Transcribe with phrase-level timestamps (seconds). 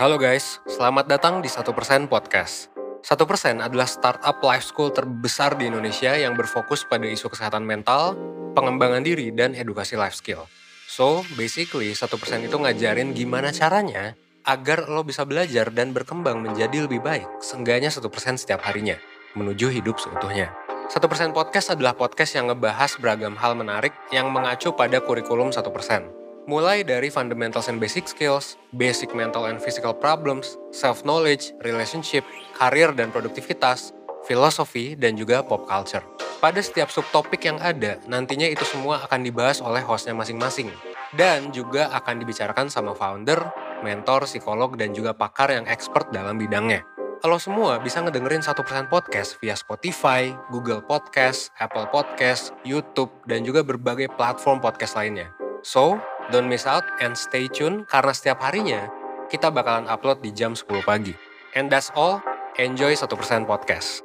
[0.00, 1.68] Halo guys, selamat datang di 1%
[2.08, 2.72] Podcast.
[3.04, 3.12] 1%
[3.60, 8.16] adalah startup life school terbesar di Indonesia yang berfokus pada isu kesehatan mental,
[8.56, 10.48] pengembangan diri, dan edukasi life skill.
[10.88, 12.08] So, basically 1%
[12.40, 14.16] itu ngajarin gimana caranya
[14.48, 18.00] agar lo bisa belajar dan berkembang menjadi lebih baik, seenggaknya 1%
[18.40, 18.96] setiap harinya,
[19.36, 20.56] menuju hidup seutuhnya.
[20.88, 26.21] 1% Podcast adalah podcast yang ngebahas beragam hal menarik yang mengacu pada kurikulum 1%.
[26.50, 32.26] Mulai dari fundamentals and basic skills, basic mental and physical problems, self-knowledge, relationship,
[32.58, 33.94] karir dan produktivitas,
[34.26, 36.02] filosofi, dan juga pop culture.
[36.42, 40.66] Pada setiap subtopik yang ada, nantinya itu semua akan dibahas oleh hostnya masing-masing.
[41.14, 43.38] Dan juga akan dibicarakan sama founder,
[43.86, 46.82] mentor, psikolog, dan juga pakar yang expert dalam bidangnya.
[47.22, 53.62] Kalau semua bisa ngedengerin 1% podcast via Spotify, Google Podcast, Apple Podcast, YouTube, dan juga
[53.62, 55.30] berbagai platform podcast lainnya.
[55.62, 58.88] So, don't miss out and stay tune karena setiap harinya
[59.28, 61.12] kita bakalan upload di jam 10 pagi.
[61.52, 62.24] And that's all,
[62.56, 64.00] enjoy 1% podcast.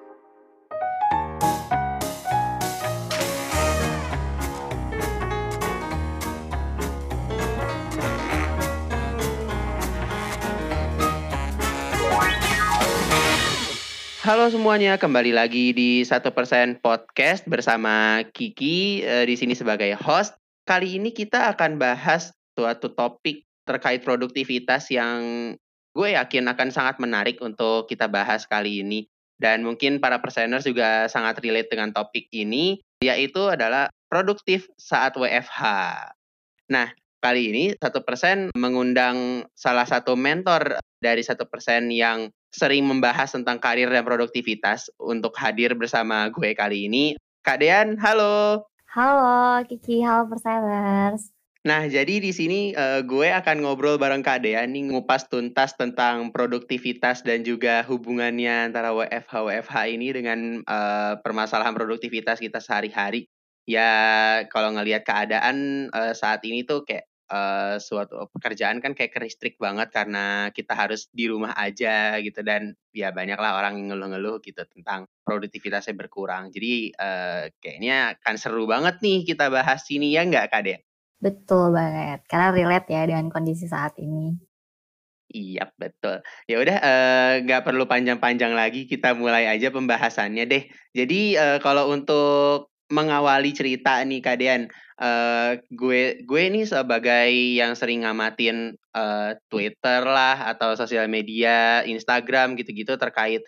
[14.28, 20.36] Halo semuanya, kembali lagi di satu persen podcast bersama Kiki eh, di sini sebagai host.
[20.68, 25.56] Kali ini kita akan bahas suatu topik terkait produktivitas yang
[25.96, 29.08] gue yakin akan sangat menarik untuk kita bahas kali ini.
[29.40, 35.64] Dan mungkin para perseners juga sangat relate dengan topik ini, yaitu adalah produktif saat WFH.
[36.68, 36.92] Nah,
[37.23, 43.64] kali ini satu persen mengundang salah satu mentor dari satu persen yang sering membahas tentang
[43.64, 47.16] karir dan produktivitas untuk hadir bersama gue kali ini.
[47.40, 48.68] Kak Dean, halo.
[48.98, 51.30] Halo Kiki, halo Persilers.
[51.70, 56.34] Nah, jadi di sini uh, gue akan ngobrol bareng Kak Dean nih ngupas tuntas tentang
[56.34, 63.30] produktivitas dan juga hubungannya antara WFH WFH ini dengan uh, permasalahan produktivitas kita sehari-hari.
[63.70, 63.94] Ya,
[64.49, 69.92] kalau ngelihat keadaan uh, saat ini tuh kayak uh, suatu pekerjaan kan kayak keristrik banget
[69.92, 75.05] karena kita harus di rumah aja gitu dan ya banyaklah orang yang ngeluh-ngeluh gitu tentang
[75.23, 76.49] produktivitasnya berkurang.
[76.52, 80.82] Jadi uh, kayaknya akan seru banget nih kita bahas ini ya nggak Kak Den?
[81.17, 84.37] Betul banget, karena relate ya dengan kondisi saat ini.
[85.27, 86.23] Iya betul.
[86.48, 86.77] Ya udah
[87.43, 90.64] nggak uh, perlu panjang-panjang lagi kita mulai aja pembahasannya deh.
[90.95, 94.71] Jadi uh, kalau untuk mengawali cerita nih Kak Dean,
[95.70, 102.98] gue gue ini sebagai yang sering ngamatin uh, Twitter lah atau sosial media, Instagram gitu-gitu
[102.98, 103.46] terkait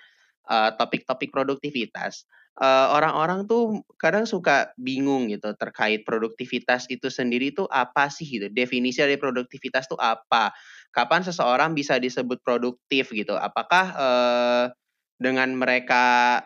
[0.49, 2.25] topik-topik uh, produktivitas.
[2.59, 3.63] Orang-orang uh, tuh
[3.95, 8.51] kadang suka bingung gitu terkait produktivitas itu sendiri tuh apa sih gitu.
[8.51, 10.51] Definisi dari produktivitas tuh apa?
[10.91, 13.37] Kapan seseorang bisa disebut produktif gitu?
[13.37, 14.65] Apakah uh,
[15.17, 16.43] dengan mereka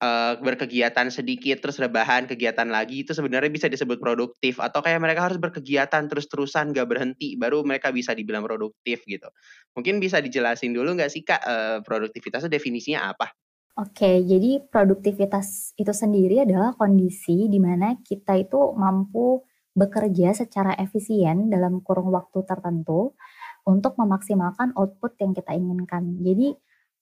[0.00, 5.28] uh, berkegiatan sedikit terus rebahan kegiatan lagi itu sebenarnya bisa disebut produktif atau kayak mereka
[5.28, 9.28] harus berkegiatan terus-terusan gak berhenti baru mereka bisa dibilang produktif gitu.
[9.76, 13.30] Mungkin bisa dijelasin dulu nggak sih kak uh, produktivitas itu definisinya apa?
[13.78, 19.40] Oke, jadi produktivitas itu sendiri adalah kondisi di mana kita itu mampu
[19.72, 23.14] bekerja secara efisien dalam kurung waktu tertentu
[23.64, 26.18] untuk memaksimalkan output yang kita inginkan.
[26.20, 26.52] Jadi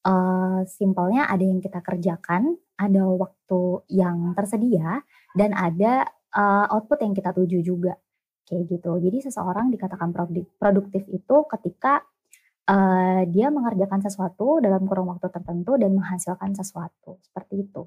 [0.07, 5.03] uh, simpelnya ada yang kita kerjakan, ada waktu yang tersedia,
[5.35, 7.99] dan ada uh, output yang kita tuju juga.
[8.49, 8.97] Kayak gitu.
[8.97, 10.09] Jadi seseorang dikatakan
[10.57, 12.01] produktif itu ketika
[12.65, 17.21] uh, dia mengerjakan sesuatu dalam kurun waktu tertentu dan menghasilkan sesuatu.
[17.21, 17.85] Seperti itu.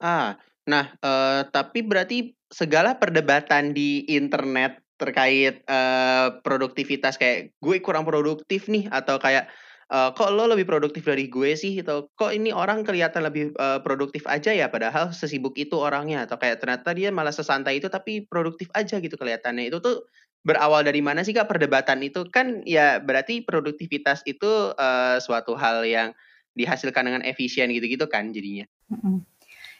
[0.00, 8.02] Ah, nah, uh, tapi berarti segala perdebatan di internet terkait uh, produktivitas kayak gue kurang
[8.02, 9.46] produktif nih atau kayak
[9.88, 13.80] uh, kok lo lebih produktif dari gue sih atau kok ini orang kelihatan lebih uh,
[13.80, 16.28] produktif aja ya padahal sesibuk itu orangnya?
[16.28, 19.68] Atau kayak ternyata dia malah sesantai itu tapi produktif aja gitu kelihatannya.
[19.72, 20.08] Itu tuh
[20.44, 22.28] berawal dari mana sih kak perdebatan itu?
[22.28, 26.12] Kan ya berarti produktivitas itu uh, suatu hal yang
[26.58, 28.66] dihasilkan dengan efisien gitu-gitu kan jadinya.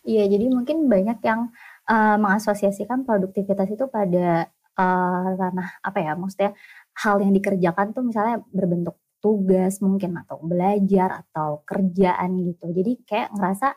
[0.07, 1.51] Iya jadi mungkin banyak yang
[1.91, 4.47] uh, mengasosiasikan produktivitas itu pada
[4.79, 6.55] uh, ranah apa ya maksudnya
[7.03, 12.71] hal yang dikerjakan tuh misalnya berbentuk tugas mungkin atau belajar atau kerjaan gitu.
[12.71, 13.69] Jadi kayak ngerasa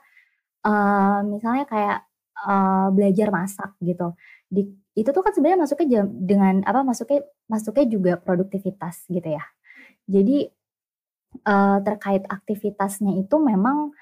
[0.65, 1.99] uh, misalnya kayak
[2.45, 4.13] uh, belajar masak gitu.
[4.45, 9.43] Di, itu tuh kan sebenarnya masuknya jam, dengan apa masuknya masuknya juga produktivitas gitu ya.
[10.05, 10.49] Jadi
[11.47, 13.93] uh, terkait aktivitasnya itu memang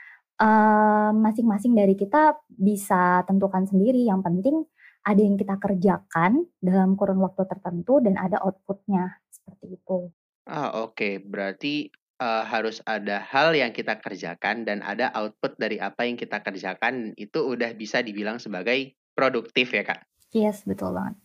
[1.19, 4.07] masing-masing uh, dari kita bisa tentukan sendiri.
[4.07, 4.55] Yang penting
[5.03, 10.15] ada yang kita kerjakan dalam kurun waktu tertentu dan ada outputnya seperti itu.
[10.49, 11.21] Ah, oke.
[11.21, 16.41] Berarti uh, harus ada hal yang kita kerjakan dan ada output dari apa yang kita
[16.41, 20.01] kerjakan itu udah bisa dibilang sebagai produktif ya kak?
[20.33, 21.15] Yes betul banget.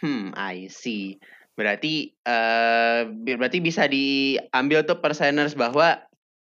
[0.00, 1.20] Hmm, I see.
[1.56, 6.00] Berarti uh, berarti bisa diambil tuh perseners bahwa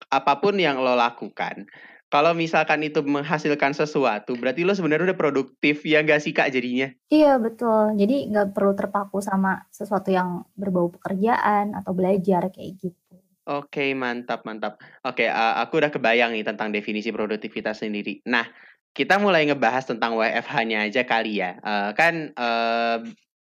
[0.09, 1.69] apa pun yang lo lakukan
[2.13, 6.93] kalau misalkan itu menghasilkan sesuatu, berarti lo sebenarnya udah produktif ya gak sih kak jadinya?
[7.09, 7.97] Iya betul.
[7.97, 13.17] Jadi nggak perlu terpaku sama sesuatu yang berbau pekerjaan atau belajar kayak gitu.
[13.49, 14.77] Oke mantap mantap.
[15.01, 18.21] Oke uh, aku udah kebayang nih tentang definisi produktivitas sendiri.
[18.29, 18.45] Nah
[18.93, 21.57] kita mulai ngebahas tentang WFH-nya aja kali ya.
[21.65, 23.01] Uh, kan uh,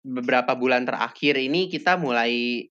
[0.03, 2.67] beberapa bulan terakhir ini kita mulai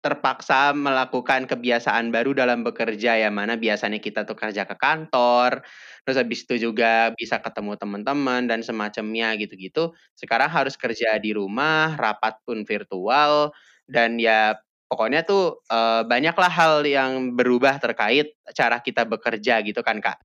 [0.00, 5.60] terpaksa melakukan kebiasaan baru dalam bekerja ya mana biasanya kita tuh kerja ke kantor
[6.04, 9.92] terus habis itu juga bisa ketemu teman-teman dan semacamnya gitu-gitu.
[10.16, 13.52] Sekarang harus kerja di rumah rapat pun virtual
[13.84, 14.56] dan ya
[14.90, 20.18] pokoknya tuh uh, banyaklah hal yang berubah terkait cara kita bekerja gitu kan kak.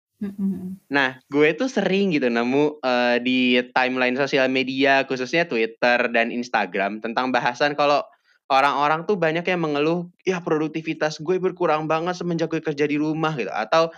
[0.90, 7.04] Nah, gue tuh sering gitu nemu uh, di timeline sosial media, khususnya Twitter dan Instagram,
[7.04, 8.02] tentang bahasan kalau
[8.52, 13.34] orang-orang tuh banyak yang mengeluh, ya produktivitas gue berkurang banget semenjak gue kerja di rumah
[13.34, 13.90] gitu atau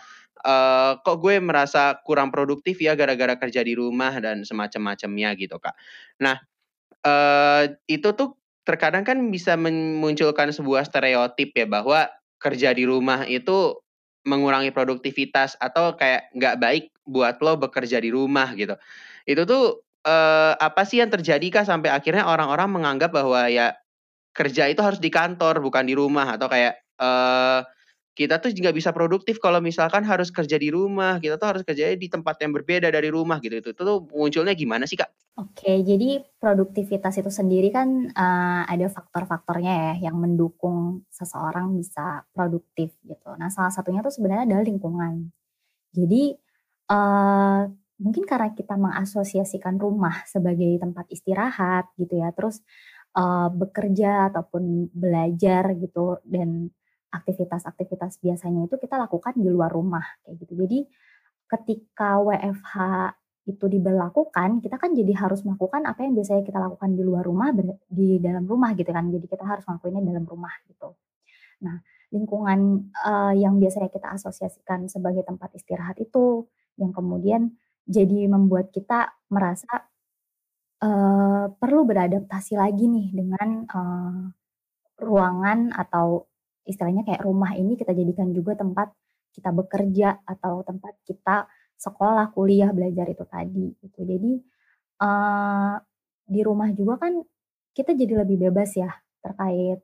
[0.47, 5.75] uh, kok gue merasa kurang produktif ya gara-gara kerja di rumah dan semacam-macamnya gitu kak.
[6.23, 6.39] Nah
[7.03, 13.79] uh, itu tuh terkadang kan bisa memunculkan sebuah stereotip ya bahwa kerja di rumah itu
[14.27, 18.75] mengurangi produktivitas atau kayak nggak baik buat lo bekerja di rumah gitu.
[19.23, 23.71] Itu tuh uh, apa sih yang terjadi kak sampai akhirnya orang-orang menganggap bahwa ya
[24.37, 27.65] kerja itu harus di kantor bukan di rumah atau kayak uh,
[28.17, 31.93] kita tuh nggak bisa produktif kalau misalkan harus kerja di rumah kita tuh harus kerja
[31.93, 35.09] di tempat yang berbeda dari rumah gitu itu, tuh munculnya gimana sih kak?
[35.37, 42.93] Oke jadi produktivitas itu sendiri kan uh, ada faktor-faktornya ya yang mendukung seseorang bisa produktif
[43.05, 43.33] gitu.
[43.37, 45.29] Nah salah satunya tuh sebenarnya adalah lingkungan.
[45.93, 46.33] Jadi
[46.89, 52.61] uh, mungkin karena kita mengasosiasikan rumah sebagai tempat istirahat gitu ya terus
[53.17, 56.69] uh, bekerja ataupun belajar gitu dan
[57.09, 60.53] aktivitas-aktivitas biasanya itu kita lakukan di luar rumah kayak gitu.
[60.53, 60.79] Jadi
[61.47, 62.75] ketika WFH
[63.47, 67.55] itu diberlakukan, kita kan jadi harus melakukan apa yang biasanya kita lakukan di luar rumah
[67.87, 69.07] di dalam rumah gitu kan.
[69.07, 70.91] Jadi kita harus melakukannya dalam rumah gitu.
[71.63, 71.79] Nah,
[72.11, 76.43] lingkungan uh, yang biasanya kita asosiasikan sebagai tempat istirahat itu
[76.75, 77.55] yang kemudian
[77.87, 79.87] jadi membuat kita merasa
[80.83, 84.21] uh, perlu beradaptasi lagi nih dengan uh,
[84.97, 86.25] ruangan atau
[86.67, 88.91] istilahnya kayak rumah ini kita jadikan juga tempat
[89.31, 91.45] kita bekerja atau tempat kita
[91.77, 93.99] sekolah, kuliah, belajar itu tadi gitu.
[94.01, 94.33] Jadi
[95.05, 95.77] uh,
[96.27, 97.21] di rumah juga kan
[97.77, 98.89] kita jadi lebih bebas ya
[99.21, 99.79] terkait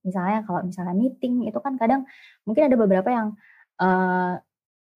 [0.00, 2.08] misalnya kalau misalnya meeting itu kan kadang
[2.48, 3.28] mungkin ada beberapa yang
[3.76, 4.40] uh,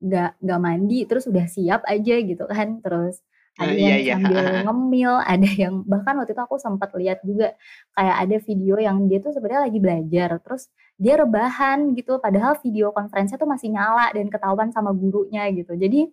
[0.01, 3.21] nggak nggak mandi terus udah siap aja gitu kan terus
[3.55, 4.63] ada uh, yang iya, sambil iya.
[4.67, 7.55] ngemil, ada yang bahkan waktu itu aku sempat lihat juga
[7.95, 10.63] kayak ada video yang dia tuh sebenarnya lagi belajar, terus
[10.99, 15.79] dia rebahan gitu, padahal video konferensinya tuh masih nyala dan ketahuan sama gurunya gitu.
[15.79, 16.11] Jadi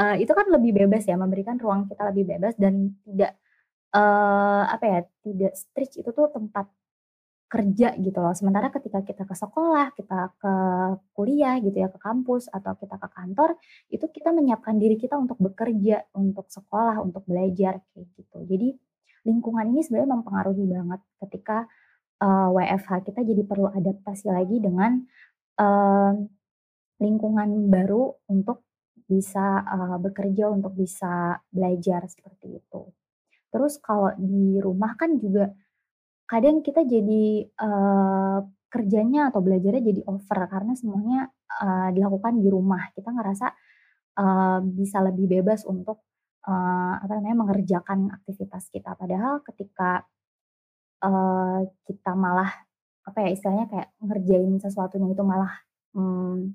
[0.00, 3.36] uh, itu kan lebih bebas ya, memberikan ruang kita lebih bebas dan tidak
[3.92, 6.64] uh, apa ya, tidak strict itu tuh tempat
[7.50, 8.30] kerja gitu loh.
[8.30, 10.54] Sementara ketika kita ke sekolah, kita ke
[11.18, 13.58] kuliah gitu ya, ke kampus atau kita ke kantor,
[13.90, 18.38] itu kita menyiapkan diri kita untuk bekerja, untuk sekolah, untuk belajar kayak gitu.
[18.46, 18.68] Jadi
[19.26, 21.66] lingkungan ini sebenarnya mempengaruhi banget ketika
[22.22, 25.02] uh, eh, WFH kita jadi perlu adaptasi lagi dengan
[25.58, 26.14] uh,
[27.02, 28.62] lingkungan baru untuk
[29.10, 32.82] bisa uh, bekerja, untuk bisa belajar seperti itu.
[33.50, 35.50] Terus kalau di rumah kan juga
[36.30, 38.38] kadang kita jadi uh,
[38.70, 41.26] kerjanya atau belajarnya jadi over karena semuanya
[41.58, 42.94] uh, dilakukan di rumah.
[42.94, 43.46] Kita ngerasa
[44.14, 46.06] uh, bisa lebih bebas untuk
[46.46, 48.94] uh, apa namanya mengerjakan aktivitas kita.
[48.94, 50.06] Padahal ketika
[51.02, 52.54] uh, kita malah
[53.02, 55.50] apa ya istilahnya kayak ngerjain sesuatunya itu malah
[55.98, 56.54] um,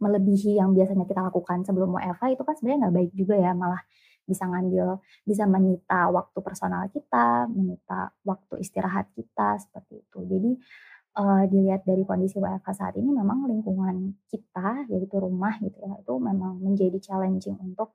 [0.00, 3.84] melebihi yang biasanya kita lakukan sebelum WFH itu kan sebenarnya nggak baik juga ya malah
[4.24, 10.18] bisa ngambil, bisa menyita waktu personal kita, menyita waktu istirahat kita seperti itu.
[10.24, 10.50] Jadi
[11.18, 16.14] uh, dilihat dari kondisi WFH saat ini memang lingkungan kita yaitu rumah gitu ya itu
[16.18, 17.94] memang menjadi challenging untuk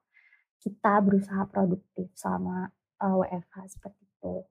[0.59, 2.67] kita berusaha produktif selama
[3.00, 4.43] uh, eh, WFH seperti itu.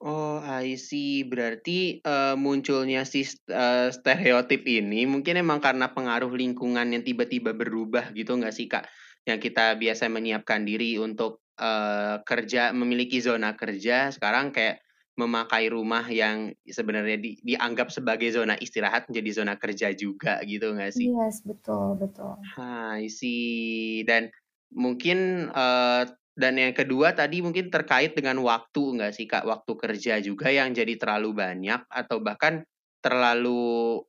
[0.00, 1.28] Oh, I see.
[1.28, 3.20] Berarti uh, munculnya si
[3.52, 8.88] uh, stereotip ini mungkin emang karena pengaruh lingkungan yang tiba-tiba berubah gitu nggak sih, Kak?
[9.28, 14.80] Yang kita biasa menyiapkan diri untuk uh, kerja memiliki zona kerja sekarang kayak
[15.20, 20.96] memakai rumah yang sebenarnya di, dianggap sebagai zona istirahat menjadi zona kerja juga gitu nggak
[20.96, 21.12] sih?
[21.12, 22.40] Yes, betul, betul.
[22.56, 24.32] Hai sih dan
[24.72, 26.08] mungkin uh,
[26.38, 30.72] dan yang kedua tadi mungkin terkait dengan waktu nggak sih kak waktu kerja juga yang
[30.72, 32.64] jadi terlalu banyak atau bahkan
[33.04, 34.00] terlalu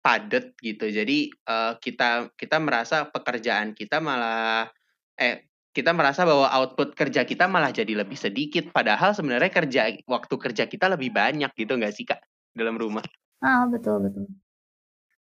[0.00, 4.72] padat gitu jadi uh, kita kita merasa pekerjaan kita malah
[5.20, 10.34] eh kita merasa bahwa output kerja kita malah jadi lebih sedikit padahal sebenarnya kerja waktu
[10.34, 12.24] kerja kita lebih banyak gitu nggak sih kak
[12.56, 13.04] dalam rumah
[13.44, 14.26] ah betul betul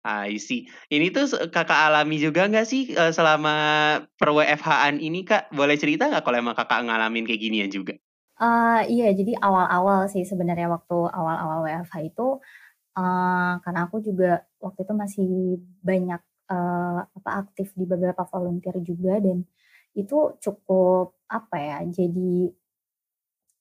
[0.07, 0.71] I see.
[0.87, 3.55] Ini tuh kakak alami juga nggak sih uh, selama
[4.15, 5.51] per WFH-an ini kak?
[5.51, 7.99] Boleh cerita nggak kalau emang kakak ngalamin kayak ginian juga?
[8.37, 12.39] Uh, iya, jadi awal-awal sih sebenarnya waktu awal-awal WFH itu,
[12.97, 15.29] uh, karena aku juga waktu itu masih
[15.85, 19.45] banyak uh, apa aktif di beberapa volunteer juga dan
[19.97, 22.53] itu cukup apa ya jadi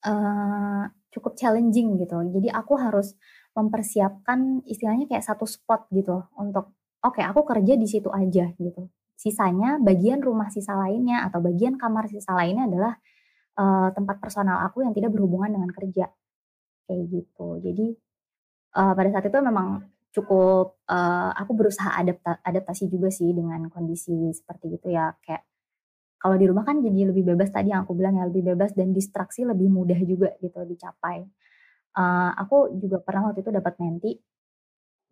[0.07, 0.83] uh,
[1.15, 2.19] cukup challenging gitu.
[2.27, 3.15] Jadi aku harus
[3.55, 8.91] mempersiapkan istilahnya kayak satu spot gitu untuk oke okay, aku kerja di situ aja gitu.
[9.15, 12.93] Sisanya bagian rumah sisa lainnya atau bagian kamar sisa lainnya adalah
[13.55, 16.11] uh, tempat personal aku yang tidak berhubungan dengan kerja.
[16.83, 17.47] Kayak gitu.
[17.63, 17.87] Jadi
[18.75, 24.31] uh, pada saat itu memang cukup uh, aku berusaha adapta adaptasi juga sih dengan kondisi
[24.31, 25.43] seperti itu ya kayak
[26.25, 28.95] kalau di rumah kan jadi lebih bebas tadi yang aku bilang ya lebih bebas dan
[28.95, 31.21] distraksi lebih mudah juga gitu dicapai.
[31.95, 34.17] Uh, aku juga pernah waktu itu dapat menti,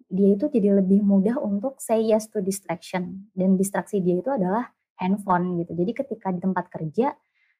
[0.09, 4.73] dia itu jadi lebih mudah untuk say yes to distraction dan distraksi dia itu adalah
[4.97, 5.77] handphone gitu.
[5.77, 7.13] Jadi ketika di tempat kerja,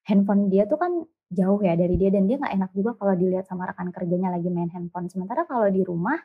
[0.10, 3.46] handphone dia tuh kan jauh ya dari dia dan dia nggak enak juga kalau dilihat
[3.50, 5.10] sama rekan kerjanya lagi main handphone.
[5.10, 6.18] Sementara kalau di rumah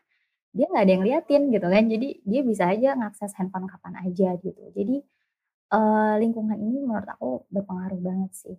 [0.52, 1.84] dia nggak ada yang liatin gitu kan.
[1.88, 4.62] Jadi dia bisa aja ngakses handphone kapan aja gitu.
[4.76, 4.96] Jadi
[5.72, 8.56] uh, lingkungan ini menurut aku berpengaruh banget sih.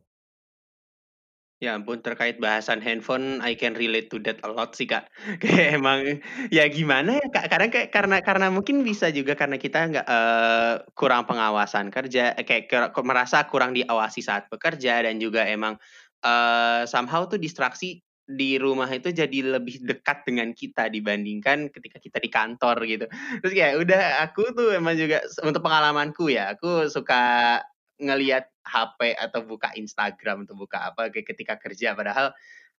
[1.60, 5.12] Ya ampun, terkait bahasan handphone, I can relate to that a lot sih, Kak.
[5.44, 6.24] Kayak emang,
[6.56, 10.88] ya gimana ya, Kak, kadang kayak karena karena mungkin bisa juga karena kita nggak, uh,
[10.96, 15.76] kurang pengawasan kerja, eh, kayak merasa kurang diawasi saat bekerja dan juga emang,
[16.24, 22.18] uh, somehow tuh distraksi di rumah itu jadi lebih dekat dengan kita dibandingkan ketika kita
[22.22, 23.06] di kantor gitu.
[23.42, 27.58] Terus kayak udah aku tuh emang juga untuk pengalamanku ya, aku suka
[27.98, 31.98] ngelihat HP atau buka Instagram atau buka apa kayak ketika kerja.
[31.98, 32.30] Padahal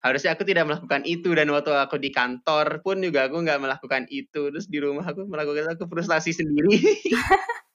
[0.06, 4.06] harusnya aku tidak melakukan itu dan waktu aku di kantor pun juga aku nggak melakukan
[4.14, 4.54] itu.
[4.54, 6.78] Terus di rumah aku melakukan aku frustasi sendiri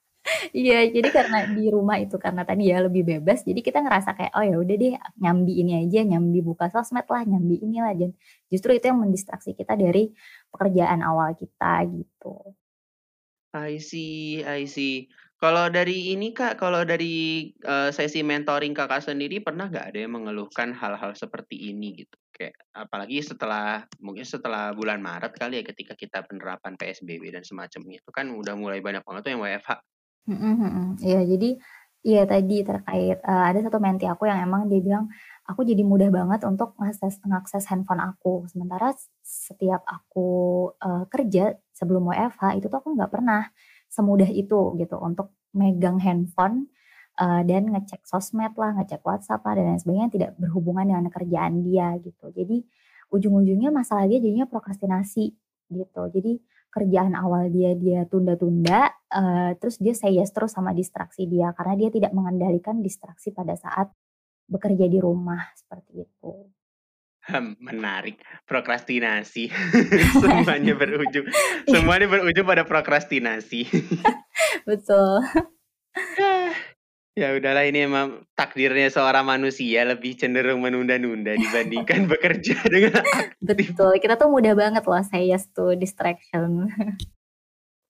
[0.56, 4.32] Iya, jadi karena di rumah itu karena tadi ya lebih bebas, jadi kita ngerasa kayak,
[4.38, 8.10] "Oh ya udah deh nyambi ini aja, nyambi buka sosmed lah, nyambi inilah." Dan
[8.48, 10.08] justru itu yang mendistraksi kita dari
[10.52, 12.56] pekerjaan awal kita gitu.
[13.54, 15.06] I see I see.
[15.38, 20.16] Kalau dari ini Kak, kalau dari, uh, sesi mentoring Kakak sendiri pernah nggak ada yang
[20.16, 22.16] mengeluhkan hal-hal seperti ini gitu?
[22.32, 28.00] Kayak apalagi setelah mungkin setelah bulan Maret kali ya ketika kita penerapan PSBB dan semacamnya,
[28.00, 29.93] itu kan udah mulai banyak banget tuh yang WFH.
[31.04, 31.48] Iya, jadi
[32.04, 35.04] iya tadi terkait, uh, ada satu menti aku yang emang dia bilang,
[35.48, 38.92] "Aku jadi mudah banget untuk ngakses ngakses handphone aku." Sementara
[39.24, 40.28] setiap aku,
[40.80, 43.48] uh, kerja sebelum WFH itu tuh aku nggak pernah
[43.92, 46.68] semudah itu gitu untuk megang handphone,
[47.20, 51.60] uh, dan ngecek sosmed lah, ngecek WhatsApp lah, dan lain sebagainya tidak berhubungan dengan kerjaan
[51.64, 52.28] dia gitu.
[52.32, 52.64] Jadi
[53.12, 55.24] ujung-ujungnya masalah dia jadinya prokrastinasi
[55.72, 56.02] gitu.
[56.12, 56.32] Jadi
[56.74, 61.78] kerjaan awal dia dia tunda-tunda, uh, terus dia say yes terus sama distraksi dia karena
[61.78, 63.94] dia tidak mengendalikan distraksi pada saat
[64.50, 66.50] bekerja di rumah seperti itu.
[67.24, 69.48] Hmm, menarik, prokrastinasi.
[70.20, 71.24] semuanya berujung
[71.64, 73.64] semuanya berujung pada prokrastinasi.
[74.68, 75.24] Betul.
[77.14, 83.70] Ya udahlah ini emang takdirnya seorang manusia lebih cenderung menunda-nunda dibandingkan bekerja dengan aktif.
[83.70, 86.66] Betul, kita tuh mudah banget loh say yes to distraction.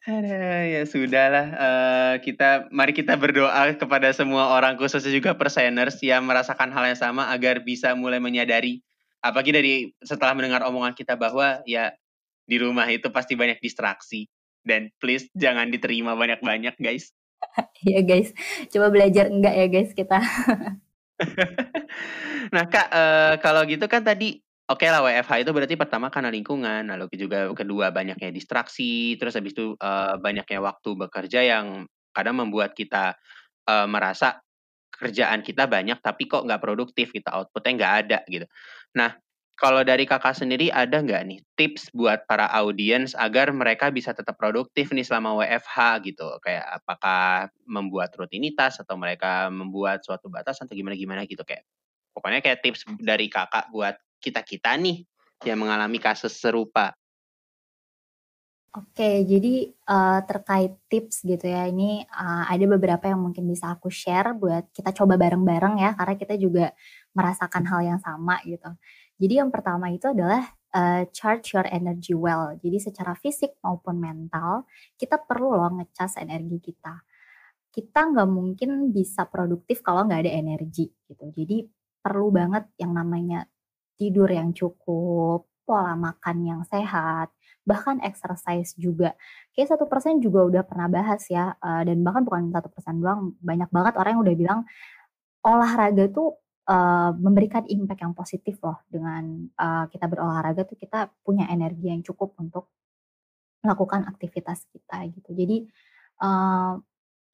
[0.04, 6.28] Ada ya sudahlah uh, kita mari kita berdoa kepada semua orang khususnya juga perseners yang
[6.28, 8.84] merasakan hal yang sama agar bisa mulai menyadari
[9.24, 11.96] apalagi dari setelah mendengar omongan kita bahwa ya
[12.44, 14.28] di rumah itu pasti banyak distraksi
[14.68, 17.08] dan please jangan diterima banyak-banyak guys.
[17.84, 18.32] Iya guys,
[18.72, 20.16] coba belajar enggak ya guys kita.
[22.54, 26.32] nah kak, uh, kalau gitu kan tadi oke okay lah WFH itu berarti pertama karena
[26.32, 31.84] lingkungan, lalu juga kedua banyaknya distraksi, terus habis itu uh, banyaknya waktu bekerja yang
[32.16, 33.20] kadang membuat kita
[33.68, 34.40] uh, merasa
[34.94, 38.46] kerjaan kita banyak tapi kok nggak produktif, kita outputnya nggak ada gitu.
[38.96, 39.12] Nah
[39.54, 44.34] kalau dari Kakak sendiri ada nggak nih tips buat para audiens agar mereka bisa tetap
[44.34, 46.26] produktif nih selama WFH gitu?
[46.42, 51.62] Kayak apakah membuat rutinitas atau mereka membuat suatu batas atau gimana-gimana gitu kayak
[52.10, 55.06] pokoknya kayak tips dari Kakak buat kita-kita nih
[55.46, 56.94] yang mengalami kasus serupa?
[58.74, 63.86] Oke, jadi uh, terkait tips gitu ya, ini uh, ada beberapa yang mungkin bisa aku
[63.86, 66.74] share buat kita coba bareng-bareng ya, karena kita juga
[67.14, 68.66] merasakan hal yang sama gitu.
[69.18, 70.42] Jadi yang pertama itu adalah
[70.74, 72.52] uh, charge your energy well.
[72.58, 74.66] Jadi secara fisik maupun mental,
[74.98, 76.94] kita perlu loh ngecas energi kita.
[77.70, 81.30] Kita nggak mungkin bisa produktif kalau nggak ada energi gitu.
[81.30, 81.66] Jadi
[82.02, 83.46] perlu banget yang namanya
[83.94, 87.32] tidur yang cukup, pola makan yang sehat,
[87.64, 89.16] bahkan exercise juga.
[89.56, 93.32] Kayak satu persen juga udah pernah bahas ya, uh, dan bahkan bukan satu persen doang,
[93.40, 94.60] banyak banget orang yang udah bilang
[95.44, 101.48] olahraga tuh uh, memberikan impact yang positif loh dengan uh, kita berolahraga tuh kita punya
[101.48, 102.70] energi yang cukup untuk
[103.64, 105.30] melakukan aktivitas kita gitu.
[105.32, 105.64] Jadi
[106.20, 106.76] uh,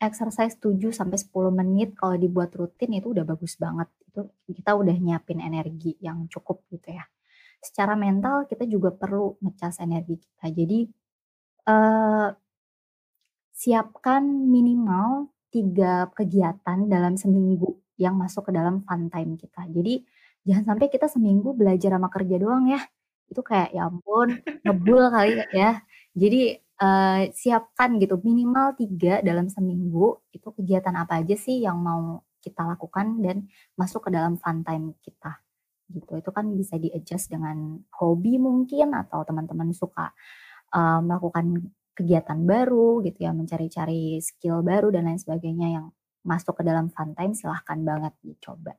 [0.01, 3.91] exercise 7 sampai 10 menit kalau dibuat rutin itu udah bagus banget.
[4.07, 7.05] Itu kita udah nyiapin energi yang cukup gitu ya
[7.61, 10.49] secara mental kita juga perlu ngecas energi kita.
[10.49, 10.81] Jadi
[11.69, 12.29] uh,
[13.53, 19.69] siapkan minimal tiga kegiatan dalam seminggu yang masuk ke dalam fun time kita.
[19.69, 20.01] Jadi
[20.49, 22.81] jangan sampai kita seminggu belajar sama kerja doang ya.
[23.29, 25.85] Itu kayak ya ampun ngebul kali ya.
[26.17, 32.25] Jadi uh, siapkan gitu minimal tiga dalam seminggu itu kegiatan apa aja sih yang mau
[32.41, 33.45] kita lakukan dan
[33.77, 35.45] masuk ke dalam fun time kita
[35.93, 36.17] gitu.
[36.17, 40.09] Itu kan bisa di-adjust dengan hobi mungkin atau teman-teman suka
[40.73, 45.87] uh, melakukan kegiatan baru gitu ya, mencari-cari skill baru dan lain sebagainya yang
[46.27, 48.77] masuk ke dalam fun time silahkan banget dicoba.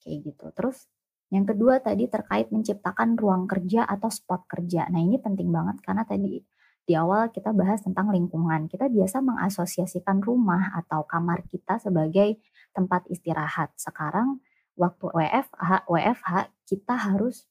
[0.00, 0.46] Kayak gitu.
[0.52, 0.88] Terus
[1.32, 4.86] yang kedua tadi terkait menciptakan ruang kerja atau spot kerja.
[4.92, 6.44] Nah ini penting banget karena tadi
[6.84, 8.68] di awal kita bahas tentang lingkungan.
[8.68, 12.36] Kita biasa mengasosiasikan rumah atau kamar kita sebagai
[12.76, 13.72] tempat istirahat.
[13.80, 14.44] Sekarang
[14.76, 16.32] waktu WFH, WFH
[16.68, 17.48] kita harus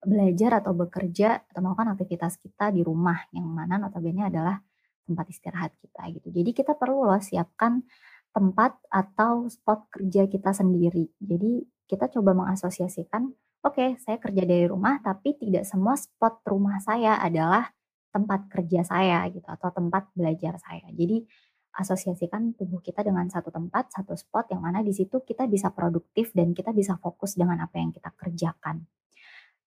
[0.00, 4.56] belajar atau bekerja atau melakukan aktivitas kita di rumah yang mana notabene adalah
[5.04, 6.32] tempat istirahat kita gitu.
[6.32, 7.84] Jadi kita perlu loh siapkan
[8.30, 11.10] tempat atau spot kerja kita sendiri.
[11.18, 13.26] Jadi kita coba mengasosiasikan,
[13.66, 17.74] oke okay, saya kerja dari rumah tapi tidak semua spot rumah saya adalah
[18.10, 20.86] tempat kerja saya gitu atau tempat belajar saya.
[20.94, 21.26] Jadi
[21.70, 26.34] asosiasikan tubuh kita dengan satu tempat, satu spot yang mana di situ kita bisa produktif
[26.34, 28.82] dan kita bisa fokus dengan apa yang kita kerjakan.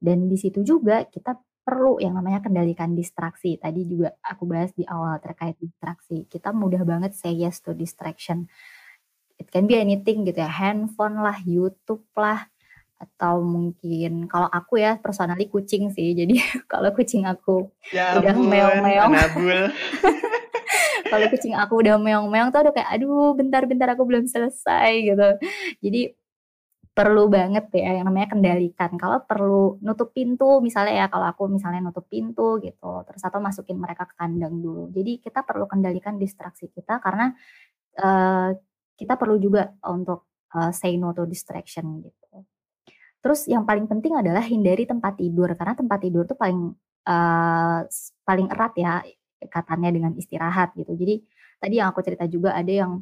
[0.01, 3.57] Dan di situ juga kita perlu yang namanya kendalikan distraksi.
[3.57, 6.25] Tadi juga aku bahas di awal terkait distraksi.
[6.25, 8.49] Kita mudah banget say yes to distraction.
[9.37, 12.45] It can be anything gitu ya, handphone lah, YouTube lah,
[13.01, 16.13] atau mungkin kalau aku ya personally kucing sih.
[16.19, 16.37] Jadi
[16.69, 19.11] kalau kucing aku ya udah meong-meong.
[21.11, 25.29] kalau kucing aku udah meong-meong tuh udah kayak aduh bentar-bentar aku belum selesai gitu
[25.83, 26.15] jadi
[26.91, 28.99] perlu banget ya yang namanya kendalikan.
[28.99, 33.79] Kalau perlu nutup pintu misalnya ya kalau aku misalnya nutup pintu gitu terus atau masukin
[33.79, 34.91] mereka ke kandang dulu.
[34.91, 37.31] Jadi kita perlu kendalikan distraksi kita karena
[38.03, 38.51] uh,
[38.99, 42.43] kita perlu juga untuk uh, say no to distraction gitu.
[43.23, 46.75] Terus yang paling penting adalah hindari tempat tidur karena tempat tidur tuh paling
[47.07, 47.79] uh,
[48.27, 48.93] paling erat ya
[49.39, 50.91] ikatannya dengan istirahat gitu.
[50.93, 51.23] Jadi
[51.55, 52.99] tadi yang aku cerita juga ada yang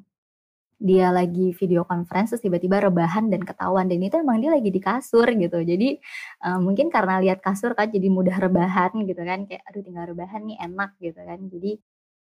[0.80, 3.92] dia lagi video conference tiba-tiba rebahan dan ketahuan.
[3.92, 5.60] Dan itu emang dia lagi di kasur gitu.
[5.60, 6.00] Jadi
[6.48, 9.44] uh, mungkin karena lihat kasur kan jadi mudah rebahan gitu kan.
[9.44, 11.40] Kayak aduh tinggal rebahan nih enak gitu kan.
[11.52, 11.72] Jadi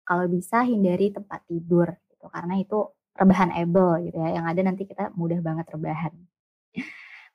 [0.09, 2.27] kalau bisa hindari tempat tidur gitu.
[2.33, 2.79] Karena itu
[3.12, 4.29] rebahan able gitu ya.
[4.40, 6.14] Yang ada nanti kita mudah banget rebahan.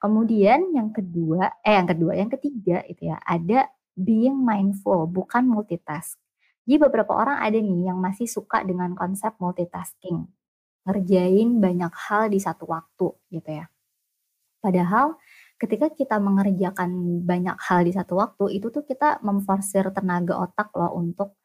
[0.02, 6.18] Kemudian yang kedua eh yang kedua yang ketiga itu ya ada being mindful bukan multitask.
[6.66, 10.41] Jadi beberapa orang ada nih yang masih suka dengan konsep multitasking.
[10.88, 13.66] Ngerjain banyak hal di satu waktu gitu ya.
[14.62, 15.18] Padahal
[15.58, 20.94] ketika kita mengerjakan banyak hal di satu waktu itu tuh kita memforsir tenaga otak loh
[20.98, 21.38] untuk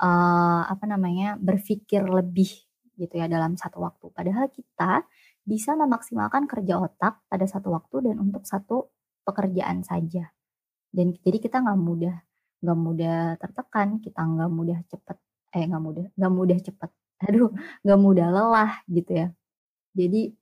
[0.00, 2.48] uh, apa namanya berpikir lebih
[2.96, 4.12] gitu ya dalam satu waktu.
[4.12, 5.04] Padahal kita
[5.44, 8.92] bisa memaksimalkan kerja otak pada satu waktu dan untuk satu
[9.24, 10.28] pekerjaan saja.
[10.88, 12.16] Dan jadi kita nggak mudah
[12.58, 15.18] nggak mudah tertekan, kita nggak mudah cepet,
[15.54, 16.90] eh nggak mudah, nggak mudah cepet,
[17.24, 17.50] aduh
[17.82, 19.28] nggak mudah lelah gitu ya.
[19.98, 20.32] Jadi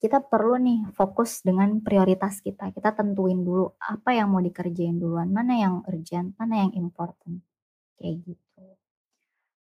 [0.00, 2.72] kita perlu nih fokus dengan prioritas kita.
[2.72, 7.44] Kita tentuin dulu apa yang mau dikerjain duluan, mana yang urgent, mana yang important,
[8.00, 8.64] kayak gitu.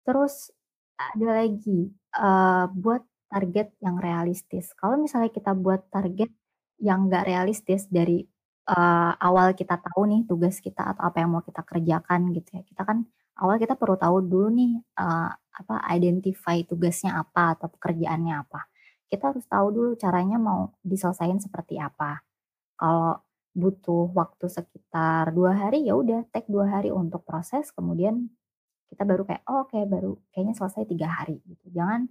[0.08, 0.56] Terus
[0.96, 4.72] ada lagi uh, buat target yang realistis.
[4.80, 6.32] Kalau misalnya kita buat target
[6.80, 8.24] yang nggak realistis dari
[8.72, 12.62] uh, awal kita tahu nih tugas kita atau apa yang mau kita kerjakan gitu ya.
[12.64, 13.04] Kita kan
[13.42, 18.68] awal kita perlu tahu dulu nih uh, apa identify tugasnya apa atau pekerjaannya apa.
[19.10, 22.22] Kita harus tahu dulu caranya mau diselesaikan seperti apa.
[22.80, 23.20] Kalau
[23.56, 28.30] butuh waktu sekitar dua hari, ya udah take dua hari untuk proses, kemudian
[28.92, 31.66] kita baru kayak, "Oh, oke, baru kayaknya selesai tiga hari," gitu.
[31.74, 32.10] Jangan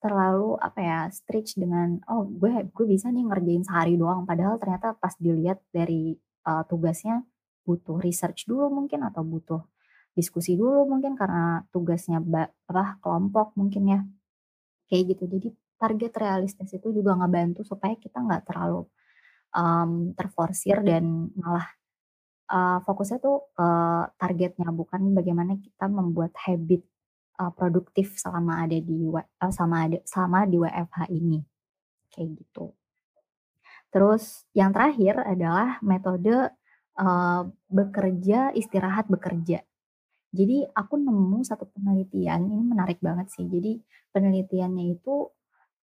[0.00, 4.96] terlalu apa ya, stretch dengan, "Oh, gue gue bisa nih ngerjain sehari doang," padahal ternyata
[4.96, 7.24] pas dilihat dari, eee, tugasnya
[7.68, 9.60] butuh research dulu mungkin atau butuh
[10.18, 12.20] diskusi dulu mungkin karena tugasnya
[12.70, 14.00] apa, kelompok mungkin ya,
[14.90, 15.24] kayak gitu.
[15.30, 15.48] Jadi
[15.80, 18.86] target realistis itu juga ngebantu supaya kita nggak terlalu,
[19.56, 21.66] mmm, terforsir dan malah,
[22.52, 23.68] eee, fokusnya tuh ke
[24.20, 26.82] targetnya, bukan bagaimana kita membuat habit,
[27.40, 31.40] eee, produktif selama ada di eee, selama ada selama di WFH ini,
[32.14, 32.74] kayak gitu.
[33.92, 36.54] Terus yang terakhir adalah metode,
[36.94, 39.66] eee, bekerja, istirahat, bekerja.
[40.30, 43.46] Jadi aku nemu satu penelitian, ini menarik banget sih.
[43.50, 43.82] Jadi
[44.14, 45.26] penelitiannya itu,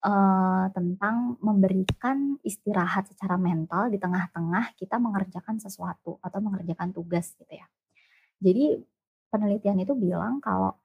[0.07, 7.53] eee, tentang memberikan istirahat secara mental di tengah-tengah kita mengerjakan sesuatu atau mengerjakan tugas gitu
[7.59, 7.67] ya.
[8.43, 8.79] Jadi
[9.33, 10.75] penelitian itu bilang kalau,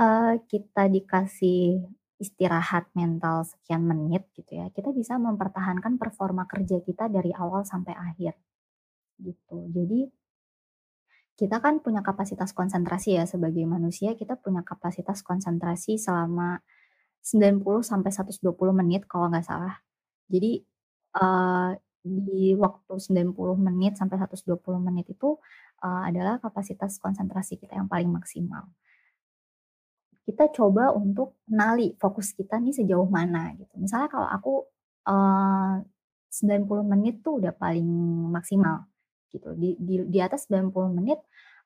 [0.00, 1.82] eee, kita dikasih
[2.22, 7.94] istirahat mental sekian menit gitu ya, kita bisa mempertahankan performa kerja kita dari awal sampai
[7.96, 8.34] akhir,
[9.22, 9.58] gitu.
[9.72, 10.08] Jadi
[11.40, 16.60] kita kan punya kapasitas konsentrasi ya sebagai manusia, kita punya kapasitas konsentrasi selama
[17.24, 19.74] 90 sampai 120 menit kalau nggak salah.
[20.32, 20.52] Jadi,
[21.20, 21.70] eee,
[22.04, 25.36] di waktu 90 menit sampai 120 menit itu,
[25.84, 28.64] eee, adalah kapasitas konsentrasi kita yang paling maksimal.
[30.26, 33.72] Kita coba untuk kenali fokus kita nih sejauh mana gitu.
[33.80, 34.52] Misalnya kalau aku,
[35.08, 35.74] eee,
[36.30, 37.88] 90 menit tuh udah paling
[38.30, 38.86] maksimal
[39.32, 39.50] gitu.
[39.58, 41.18] Di di di atas 90 menit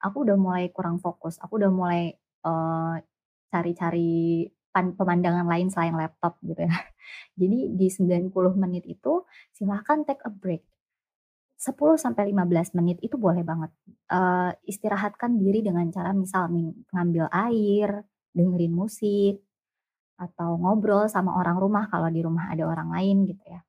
[0.04, 2.02] aku udah mulai kurang fokus, aku udah mulai,
[2.46, 2.94] eee,
[3.52, 4.12] cari-cari
[4.74, 6.70] pan pemandangan lain selain laptop gitu ya.
[7.40, 9.24] Jadi di 90 menit itu
[9.56, 10.62] silahkan take a break.
[11.58, 13.70] 10 sampai 15 menit itu boleh banget.
[14.12, 16.50] Eee, istirahatkan diri dengan cara misal
[16.94, 18.04] ngambil air,
[18.36, 19.40] dengerin musik,
[20.18, 23.60] atau ngobrol sama orang rumah kalau di rumah ada orang lain gitu ya.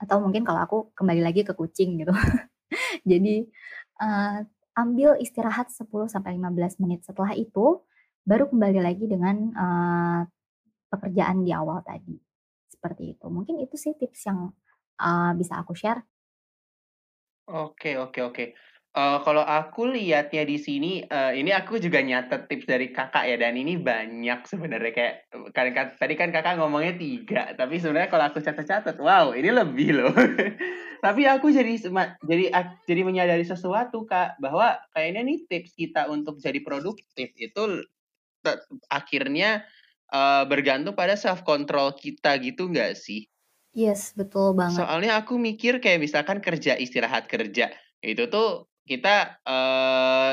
[0.00, 2.12] Atau mungkin kalau aku kembali lagi ke kucing gitu.
[3.10, 3.44] Jadi,
[4.02, 4.36] eee,
[4.82, 7.00] ambil istirahat 10 sampai 15 menit.
[7.08, 7.84] Setelah itu,
[8.28, 10.20] baru kembali lagi dengan, eee,
[10.92, 12.16] pekerjaan di awal tadi.
[12.70, 13.26] Seperti itu.
[13.30, 14.40] Mungkin itu sih tips yang,
[15.00, 16.06] eee, bisa aku share.
[17.48, 18.44] Oke oke oke.
[18.94, 23.38] Eee, kalau aku lihatnya di sini, eee, ini aku juga nyatet tips dari Kakak ya,
[23.38, 25.14] dan ini banyak sebenarnya kayak,
[25.54, 29.94] kan kan tadi kan Kakak ngomongnya 3, tapi sebenarnya kalau aku catat-catat, wow ini lebih
[29.94, 30.10] loh.
[31.06, 36.10] Tapi aku jadi sema jadi ak jadi menyadari sesuatu Kak, bahwa kayaknya nih tips kita
[36.10, 37.86] untuk jadi produktif itu
[38.42, 38.52] te
[38.90, 39.64] akhirnya,
[40.12, 43.28] eee, bergantung pada self control kita gitu nggak sih?
[43.74, 44.90] Yes, betul banget.
[44.90, 47.72] Soalnya aku mikir kayak misalkan kerja, istirahat, kerja,
[48.04, 50.32] itu tuh kita, eee,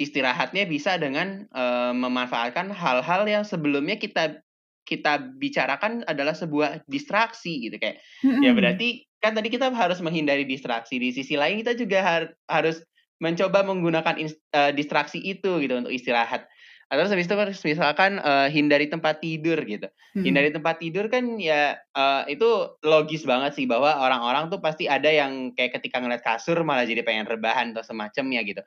[0.00, 4.42] istirahatnya bisa dengan, eee, memanfaatkan hal-hal yang sebelumnya kita
[4.84, 8.04] kita bicarakan adalah sebuah distraksi gitu, kayak
[8.44, 8.54] ya Mhm.
[8.54, 12.84] berarti kan tadi kita harus menghindari distraksi, di sisi lain kita juga har harus
[13.24, 16.44] mencoba menggunakan eee, distraksi itu gitu untuk istirahat.
[16.92, 19.88] Terus habis itu misalkan, eee, hindari tempat tidur gitu.
[20.14, 20.24] Mhm.
[20.26, 22.48] Hindari tempat tidur kan ya, eee, itu
[22.84, 27.02] logis banget sih bahwa orang-orang tuh pasti ada yang kayak ketika ngeliat kasur malah jadi
[27.02, 28.62] pengen rebahan atau semacamnya gitu.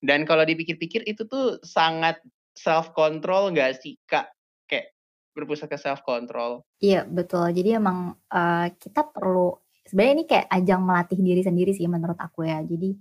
[0.00, 2.20] Dan kalau dipikir-pikir itu tuh sangat
[2.56, 4.32] self control nggak sih, Kak?
[4.68, 4.92] Kayak
[5.36, 6.64] berpusat ke self control.
[6.80, 7.52] Iya, betul.
[7.52, 9.52] Jadi emang, eee, kita perlu
[9.84, 12.60] sebenarnya ini kayak ajang melatih diri sendiri sih menurut aku ya.
[12.64, 12.96] Jadi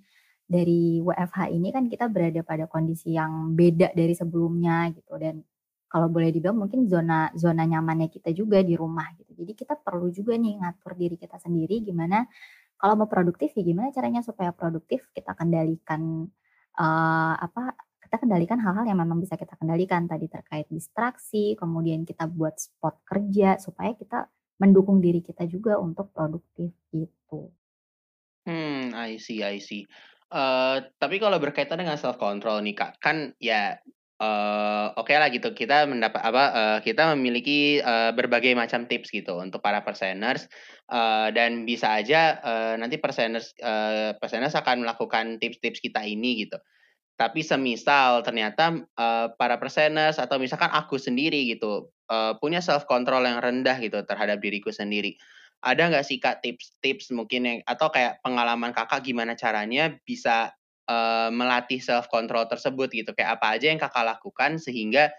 [0.50, 5.46] dari WFH ini kan kita berada pada kondisi yang beda dari sebelumnya gitu dan
[5.90, 9.34] kalau boleh dibilang mungkin zona zona nyamannya kita juga di rumah gitu.
[9.34, 12.26] Jadi kita perlu juga nih ngatur diri kita sendiri gimana
[12.80, 16.28] kalau mau produktif ya gimana caranya supaya produktif kita kendalikan,
[16.80, 22.26] eee, apa, kita kendalikan hal-hal yang memang bisa kita kendalikan tadi terkait distraksi, kemudian kita
[22.32, 24.32] buat spot kerja supaya kita
[24.64, 27.52] mendukung diri kita juga untuk produktif gitu.
[28.46, 29.88] Hmm, I see I see.
[30.32, 33.82] Eee, tapi kalau berkaitan dengan self control nih, Kak, kan ya,
[34.22, 39.58] eee, okelah gitu kita mendapat apa, eee, kita memiliki, eee, berbagai macam tips gitu untuk
[39.65, 40.46] para perseners,
[40.86, 46.62] eee, dan bisa aja, eee, nanti perseners eee, perseners akan melakukan tips-tips kita ini gitu.
[47.18, 53.26] Tapi semisal ternyata, eee, para perseners atau misalkan aku sendiri gitu, eee, punya self control
[53.26, 55.18] yang rendah gitu terhadap diriku sendiri.
[55.60, 60.56] Ada nggak sih Kak tips-tips mungkin yang atau kayak pengalaman Kakak gimana caranya bisa,
[60.88, 63.12] eee, melatih self control tersebut gitu?
[63.12, 65.12] Kayak apa aja yang Kakak lakukan sehingga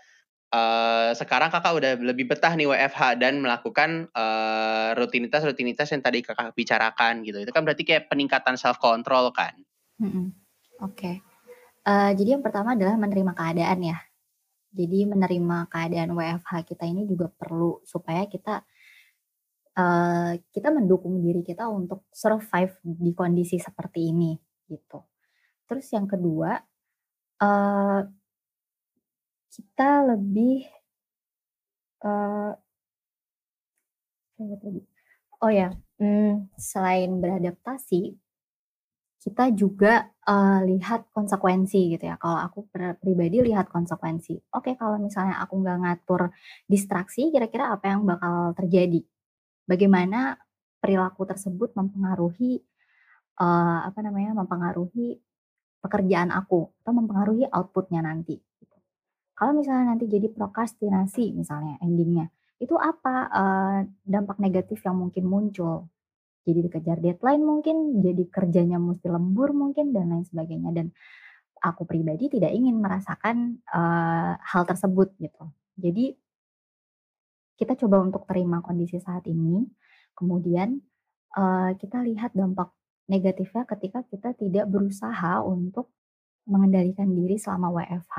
[0.54, 6.54] uh, sekarang Kakak udah lebih betah nih WFH dan melakukan uh, rutinitas-rutinitas yang tadi Kakak
[6.54, 7.42] bicarakan gitu.
[7.42, 9.54] Itu kan berarti kayak peningkatan self control kan?
[10.02, 10.26] Mm -mm.
[10.80, 10.94] Oke.
[10.96, 11.14] Okay.
[11.80, 13.98] Uh, jadi yang pertama adalah menerima keadaan ya.
[14.70, 18.62] Jadi menerima keadaan WFH kita ini juga perlu supaya kita
[19.76, 24.34] uh, kita mendukung diri kita untuk survive di kondisi seperti ini
[24.66, 25.04] gitu.
[25.66, 26.58] Terus yang kedua
[27.42, 28.00] uh,
[29.50, 30.66] kita lebih
[32.06, 32.54] uh,
[35.40, 35.68] oh ya,
[36.00, 38.16] hmm, selain beradaptasi
[39.20, 42.16] kita juga uh, lihat konsekuensi gitu ya.
[42.16, 44.48] Kalau aku pribadi lihat konsekuensi.
[44.56, 46.32] Oke, kalau misalnya aku nggak ngatur
[46.64, 49.04] distraksi, kira-kira apa yang bakal terjadi?
[49.70, 50.34] Bagaimana
[50.82, 52.58] perilaku tersebut mempengaruhi
[53.38, 54.34] uh, apa namanya?
[54.34, 55.14] Mempengaruhi
[55.78, 58.34] pekerjaan aku atau mempengaruhi outputnya nanti.
[58.34, 58.76] Gitu.
[59.38, 62.26] Kalau misalnya nanti jadi prokrastinasi misalnya endingnya,
[62.58, 65.86] itu apa uh, dampak negatif yang mungkin muncul?
[66.44, 70.86] jadi dikejar deadline mungkin, jadi kerjanya mesti lembur mungkin dan lain sebagainya dan
[71.60, 75.44] aku pribadi tidak ingin merasakan uh, hal tersebut gitu.
[75.76, 76.16] Jadi
[77.60, 79.68] kita coba untuk terima kondisi saat ini,
[80.16, 80.80] kemudian
[81.36, 82.72] uh, kita lihat dampak
[83.04, 85.92] negatifnya ketika kita tidak berusaha untuk
[86.48, 88.16] mengendalikan diri selama WFH.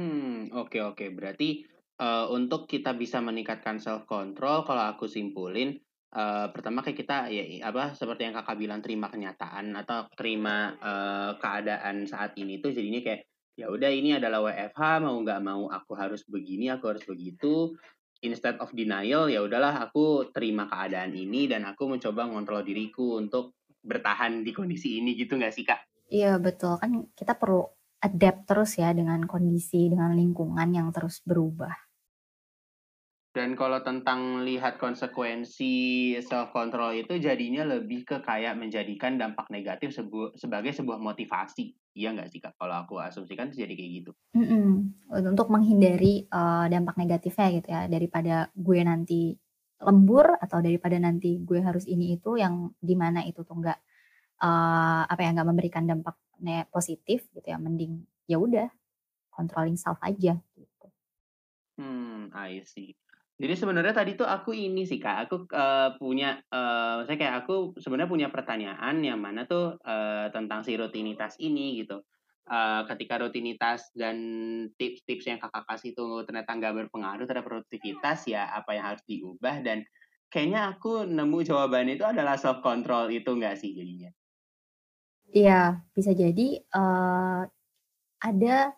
[0.00, 1.04] Hmm, oke oke.
[1.12, 1.60] Berarti
[2.00, 5.76] uh, untuk kita bisa meningkatkan self control kalau aku simpulin
[6.16, 11.30] uh, pertama kayak kita ya apa seperti yang kakak bilang terima kenyataan atau terima uh,
[11.36, 13.29] keadaan saat ini tuh jadinya kayak
[13.60, 17.76] ya udah ini adalah WFH mau nggak mau aku harus begini aku harus begitu
[18.24, 23.60] instead of denial ya udahlah aku terima keadaan ini dan aku mencoba ngontrol diriku untuk
[23.84, 25.80] bertahan di kondisi ini gitu nggak sih kak?
[26.08, 27.64] Iya betul kan kita perlu
[28.00, 31.72] adapt terus ya dengan kondisi dengan lingkungan yang terus berubah.
[33.30, 39.94] Dan kalau tentang lihat konsekuensi self control itu jadinya lebih ke kayak menjadikan dampak negatif
[39.94, 41.94] sebu sebagai sebuah motivasi.
[41.94, 42.58] Iya nggak sih Kak?
[42.58, 44.10] Kalau aku asumsikan jadi kayak gitu.
[44.34, 44.68] Mm -mm.
[45.30, 49.38] Untuk menghindari uh, dampak negatifnya gitu ya daripada gue nanti
[49.78, 53.78] lembur atau daripada nanti gue harus ini itu yang di mana itu tuh nggak
[54.42, 56.18] uh, apa ya nggak memberikan dampak
[56.72, 58.66] positif gitu ya mending ya udah
[59.30, 60.86] controlling self aja gitu.
[61.78, 62.98] Hmm, I see.
[63.40, 67.72] Jadi sebenarnya tadi tuh aku ini sih Kak, aku uh, punya uh, saya kayak aku
[67.80, 72.04] sebenarnya punya pertanyaan yang mana tuh uh, tentang si rutinitas ini gitu.
[72.44, 74.16] Uh, ketika rutinitas dan
[74.76, 79.62] tips-tips yang kakak kasih itu ternyata nggak berpengaruh terhadap produktivitas ya apa yang harus diubah
[79.62, 79.86] dan
[80.28, 84.10] kayaknya aku nemu jawabannya itu adalah self control itu nggak sih jadinya?
[85.32, 87.48] Iya bisa jadi uh,
[88.20, 88.76] ada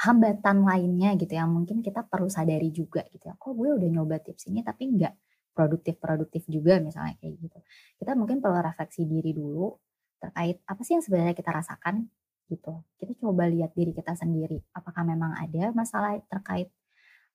[0.00, 3.34] hambatan lainnya gitu yang mungkin kita perlu sadari juga gitu ya.
[3.36, 5.14] Kok gue udah nyoba tips ini tapi nggak
[5.52, 7.58] produktif-produktif juga misalnya kayak gitu.
[8.00, 9.76] Kita mungkin perlu refleksi diri dulu
[10.20, 12.08] terkait apa sih yang sebenarnya kita rasakan
[12.48, 12.80] gitu.
[12.96, 14.56] Kita coba lihat diri kita sendiri.
[14.72, 16.72] Apakah memang ada masalah terkait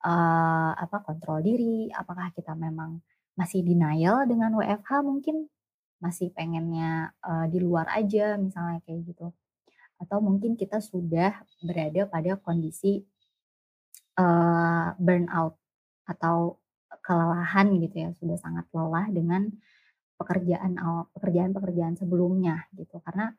[0.02, 1.94] uh, apa kontrol diri?
[1.94, 2.98] Apakah kita memang
[3.38, 5.46] masih denial dengan WFH mungkin
[6.02, 9.28] masih pengennya uh, di luar aja misalnya kayak gitu
[10.00, 13.04] atau mungkin kita sudah berada pada kondisi
[14.20, 15.56] uh, burnout
[16.06, 16.60] atau
[17.06, 19.50] kelelahan gitu ya sudah sangat lelah dengan
[20.16, 20.80] pekerjaan
[21.16, 22.98] pekerjaan-pekerjaan sebelumnya gitu.
[23.04, 23.32] Karena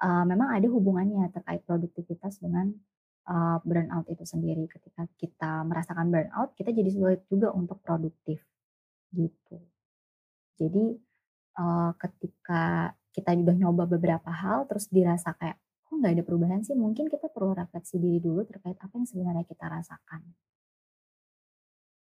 [0.00, 2.70] uh, memang ada hubungannya terkait produktivitas dengan
[3.28, 4.68] uh, burnout itu sendiri.
[4.68, 8.44] Ketika kita merasakan burnout kita jadi sulit juga untuk produktif
[9.12, 9.58] gitu.
[10.58, 10.98] Jadi
[11.58, 15.58] uh, ketika kita sudah nyoba beberapa hal terus dirasa kayak
[15.88, 16.76] kok nggak ada perubahan sih?
[16.76, 20.20] Mungkin kita perlu refleksi diri dulu terkait apa yang sebenarnya kita rasakan.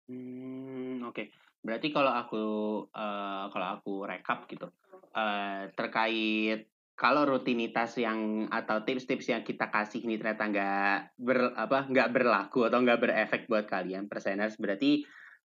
[0.07, 1.13] Hmm, oke.
[1.17, 1.27] Okay.
[1.63, 2.43] Berarti kalau aku
[2.91, 4.69] uh, kalau aku rekap gitu
[5.15, 11.89] uh, terkait kalau rutinitas yang atau tips-tips yang kita kasih ini ternyata nggak ber apa
[11.89, 15.01] nggak berlaku atau nggak berefek buat kalian perseners berarti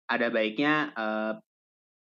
[0.08, 1.34] ada baiknya uh,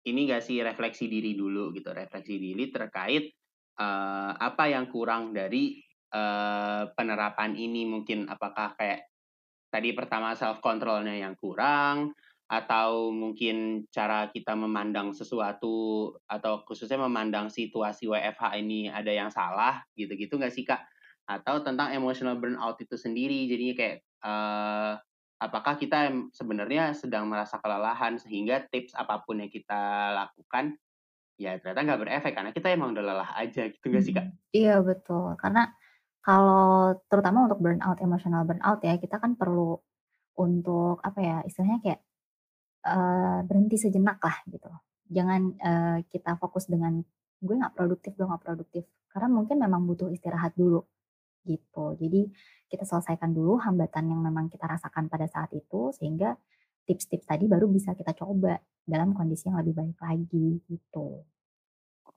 [0.06, 3.34] ini nggak sih refleksi diri dulu gitu refleksi diri terkait
[3.82, 9.08] uh, apa yang kurang dari uh, penerapan ini mungkin apakah kayak
[9.71, 12.12] tadi pertama self controlnya yang kurang
[12.52, 19.80] atau mungkin cara kita memandang sesuatu atau khususnya memandang situasi WFH ini ada yang salah
[19.95, 20.84] gitu-gitu nggak sih kak
[21.24, 23.97] atau tentang emotional burnout itu sendiri jadinya kayak
[24.28, 25.00] uh,
[25.39, 30.76] apakah kita sebenarnya sedang merasa kelelahan sehingga tips apa pun yang kita lakukan
[31.39, 34.28] ya ternyata nggak berefek karena kita emang udah lelah aja gitu nggak sih kak?
[34.52, 35.71] Iya betul karena
[36.26, 39.74] Kalau terutama untuk burnout, emotional burnout ya, kita kan perlu
[40.38, 42.00] untuk apa ya, istilahnya kayak,
[42.88, 44.70] eee, berhenti sejenak lah gitu.
[45.12, 47.02] Jangan, eee, kita fokus dengan,
[47.42, 50.86] "Gue nggak produktif gue nggak produktif." Karena mungkin memang butuh istirahat dulu,
[51.48, 51.86] gitu.
[52.00, 52.22] Jadi
[52.72, 56.38] kita selesaikan dulu hambatan yang memang kita rasakan pada saat itu, sehingga
[56.90, 61.26] tips-tips tadi baru bisa kita coba dalam kondisi yang lebih baik lagi, gitu.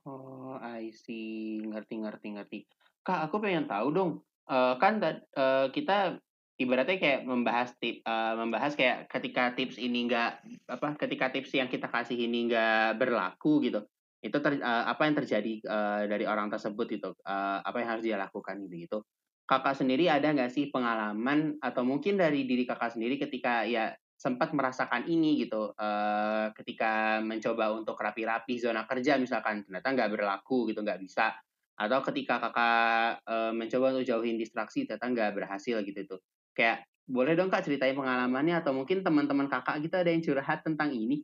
[0.05, 1.61] Oh, I see.
[1.65, 2.59] Ngerti ngerti ngerti.
[3.05, 4.11] Kak, aku pengen tahu dong,
[4.49, 4.97] eee, kan
[5.37, 6.17] eee, kita
[6.57, 10.41] ibaratnya kayak membahas tip eee, membahas kayak ketika tips ini nggak
[10.73, 13.85] apa, ketika tips yang kita kasih ini nggak berlaku gitu,
[14.25, 18.03] itu ter eee, apa yang terjadi, eee, dari orang tersebut gitu, eee, apa yang harus
[18.09, 19.05] dia lakukan gitu-gitu.
[19.45, 24.49] Kakak sendiri ada nggak sih pengalaman atau mungkin dari diri Kakak sendiri ketika ya sempat
[24.57, 30.81] merasakan ini gitu, eee, ketika mencoba untuk rapi-rapi zona kerja misalkan, ternyata nggak berlaku gitu,
[30.81, 31.37] nggak bisa,
[31.79, 36.19] atau ketika Kakak, eee, mencoba untuk jauhin distraksi ternyata nggak berhasil gitu tuh.
[36.57, 40.91] Kayak boleh dong Kak ceritain pengalamannya atau mungkin teman-teman Kakak gitu ada yang curhat tentang
[40.95, 41.21] ini?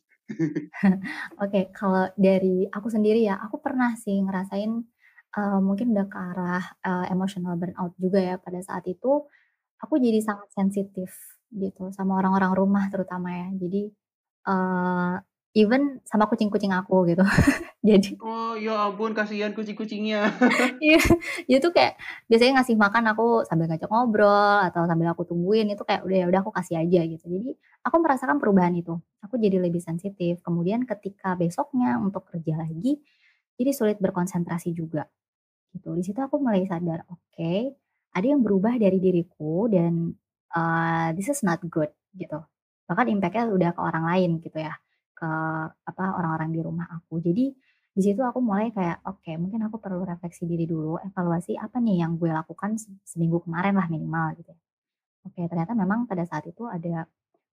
[1.44, 4.72] Oke, kalau dari aku sendiri ya, aku pernah sih ngerasain,
[5.38, 9.26] eee, mungkin udah ke arah, eee, emotional burnout juga ya pada saat itu,
[9.82, 11.12] aku jadi sangat sensitif
[11.52, 13.48] gitu sama orang-orang rumah terutama ya.
[13.58, 13.84] Jadi,
[14.50, 15.16] eee,
[15.52, 17.24] even sama kucing-kucing aku gitu.
[17.88, 20.30] Jadi Oh, ya ampun kasihan kucing-kucingnya.
[20.82, 20.98] Iya,
[21.46, 25.84] dia tuh kayak biasanya ngasih makan aku sambil ngajak ngobrol atau sambil aku tungguin itu
[25.86, 27.26] kayak udah ya udah aku kasih aja gitu.
[27.30, 27.54] Jadi
[27.86, 28.98] aku merasakan perubahan itu.
[29.26, 30.42] Aku jadi lebih sensitif.
[30.42, 32.98] Kemudian ketika besoknya untuk kerja lagi,
[33.58, 35.06] jadi sulit berkonsentrasi juga
[35.76, 35.94] gitu.
[35.96, 37.54] Di situ aku mulai sadar, oke,
[38.16, 40.12] ada yang berubah dari diriku dan
[40.52, 42.40] eee, this is not good gitu.
[42.88, 44.76] Bahkan impact-nya udah ke orang lain gitu ya,
[45.22, 45.32] ke
[45.92, 47.22] apa, orang-orang di rumah aku.
[47.22, 47.46] Jadi
[47.98, 52.02] di situ aku mulai kayak, oke mungkin aku perlu refleksi diri dulu, evaluasi apa nih
[52.04, 54.60] yang gue lakukan se seminggu kemarin lah minimal gitu ya.
[55.28, 57.06] Oke ternyata memang pada saat itu ada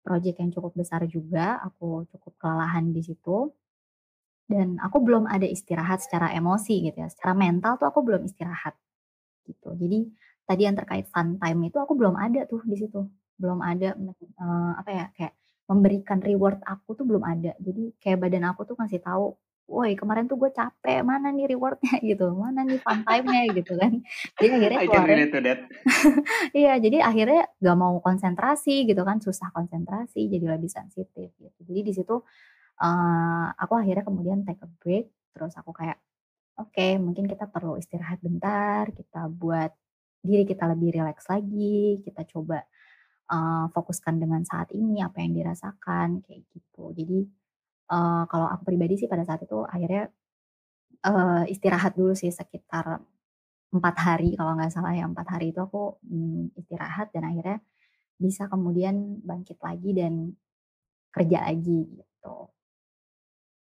[0.06, 3.52] project yang cukup besar juga, aku cukup kelelahan di situ,
[4.48, 8.76] dan aku belum ada istirahat secara emosi gitu ya, secara mental tuh aku belum istirahat
[9.48, 9.74] gitu.
[9.78, 10.00] Jadi
[10.48, 13.06] tadi yang terkait fun time itu aku belum ada tuh di situ,
[13.42, 15.34] belum ada eee, apa ya, kayak
[15.70, 17.52] memberikan reward aku tuh belum ada.
[17.60, 19.36] Jadi kayak badan aku tuh ngasih tahu,
[19.72, 23.92] "Woi kemarin tuh gue capek, mana nih reward-nya?" gitu, "Mana nih fun time-nya?" gitu kan.
[24.40, 25.22] Jadi akhirnya keluarin
[26.60, 31.60] iya, jadi akhirnya nggak mau konsentrasi gitu kan, susah konsentrasi, jadi lebih sensitif gitu.
[31.68, 32.16] Jadi di situ,
[32.82, 35.98] eee, aku akhirnya kemudian take a break, terus aku kayak,
[36.60, 39.72] oke mungkin kita perlu istirahat bentar, kita buat
[40.24, 42.64] diri kita lebih rileks lagi, kita coba,
[43.32, 46.92] eee, fokuskan dengan saat ini, apa yang dirasakan, kayak gitu.
[46.96, 47.20] Jadi,
[47.94, 50.10] eee, kalau aku pribadi sih pada saat itu akhirnya,
[51.08, 53.02] eee, istirahat dulu sih sekitar
[53.76, 57.58] 4 hari kalau nggak salah ya, 4 hari itu aku, mmm, istirahat dan akhirnya
[58.22, 60.14] bisa kemudian bangkit lagi dan
[61.16, 62.52] kerja lagi gitu.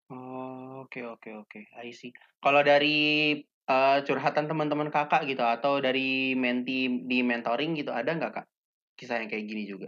[0.09, 2.09] Oh, oke oke oke, I see.
[2.41, 2.97] Kalau dari,
[3.69, 8.45] eee, curhatan teman-teman Kakak gitu atau dari menti di mentoring gitu ada nggak Kak,
[8.99, 9.87] kisah yang kayak gini juga?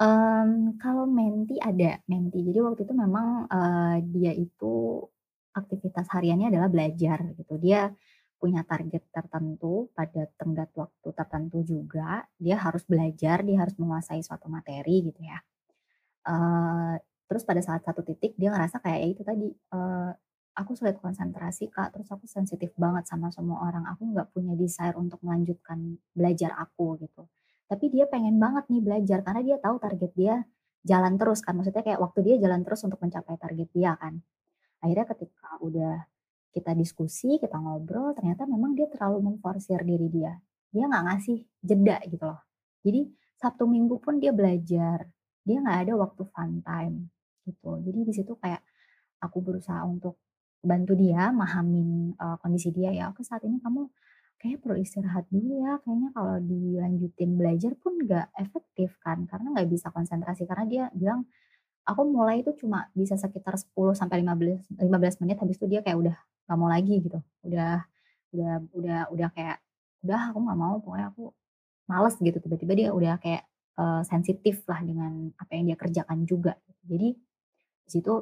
[0.00, 2.38] Mmm, kalau menti ada, menti.
[2.46, 5.04] Jadi waktu itu memang, eee, dia itu
[5.52, 7.54] aktivitas hariannya adalah belajar gitu.
[7.60, 7.92] Dia
[8.40, 14.48] punya target tertentu pada tenggat waktu tertentu juga, dia harus belajar, dia harus menguasai suatu
[14.48, 15.36] materi gitu ya.
[16.28, 16.94] Eee,
[17.28, 20.10] terus pada saat satu titik dia ngerasa kayak ya itu tadi, eee,
[20.60, 24.96] "Aku sulit konsentrasi Kak, terus aku sensitif banget sama semua orang, aku nggak punya desire
[25.00, 27.28] untuk melanjutkan belajar aku," gitu.
[27.70, 30.34] Tapi dia pengen banget nih belajar karena dia tahu target dia
[30.82, 34.18] jalan terus kan, maksudnya kayak waktu dia jalan terus untuk mencapai target dia kan.
[34.82, 35.94] Akhirnya ketika udah
[36.50, 40.34] kita diskusi, kita ngobrol, ternyata memang dia terlalu memforsir diri dia.
[40.74, 42.40] Dia nggak ngasih jeda gitu loh.
[42.82, 43.00] Jadi
[43.38, 45.06] Sabtu Minggu pun dia belajar,
[45.46, 46.96] dia nggak ada waktu fun time
[47.46, 47.78] gitu.
[47.86, 48.62] Jadi di situ kayak
[49.22, 50.18] aku berusaha untuk
[50.60, 53.88] bantu dia mahamin, eee, kondisi dia ya, "Oke saat ini kamu
[54.40, 59.68] kayaknya perlu istirahat dulu ya, kayaknya kalau dilanjutin belajar pun nggak efektif kan, karena nggak
[59.70, 61.22] bisa konsentrasi." Karena dia bilang
[61.88, 65.66] Aku mulai itu cuma bisa sekitar 10 sampai lima belas lima belas menit, habis itu
[65.66, 66.16] dia kayak udah
[66.46, 67.18] nggak mau lagi gitu.
[67.42, 67.82] Udah
[68.36, 69.58] udah udah udah kayak,
[70.06, 71.24] "Udah aku nggak mau, pokoknya aku
[71.90, 72.38] males," gitu.
[72.42, 73.42] Tiba-tiba dia udah kayak,
[73.80, 76.54] eee, sensitif lah dengan apa yang dia kerjakan juga.
[76.88, 77.16] Jadi
[77.86, 78.12] di situ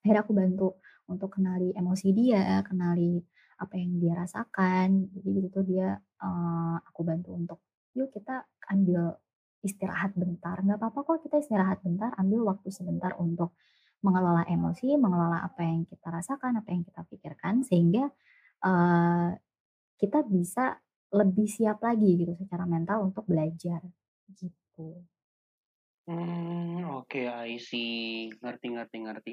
[0.00, 0.68] akhirnya aku bantu
[1.10, 3.20] untuk kenali emosi dia, kenali
[3.60, 4.88] apa yang dia rasakan.
[5.14, 7.58] Jadi di situ dia, eee, aku bantu untuk,
[7.96, 9.14] "Yuk kita ambil
[9.60, 13.52] istirahat bentar, nggak apa-apa kok kita istirahat bentar, ambil waktu sebentar untuk
[14.00, 18.08] mengelola emosi, mengelola apa yang kita rasakan, apa yang kita pikirkan, sehingga,
[18.64, 19.28] eee,
[20.00, 20.80] kita bisa
[21.12, 23.82] lebih siap lagi gitu secara mental untuk belajar
[24.32, 25.04] gitu.
[26.08, 28.32] Hmm, oke, I see.
[28.42, 29.32] Ngerti ngerti ngerti.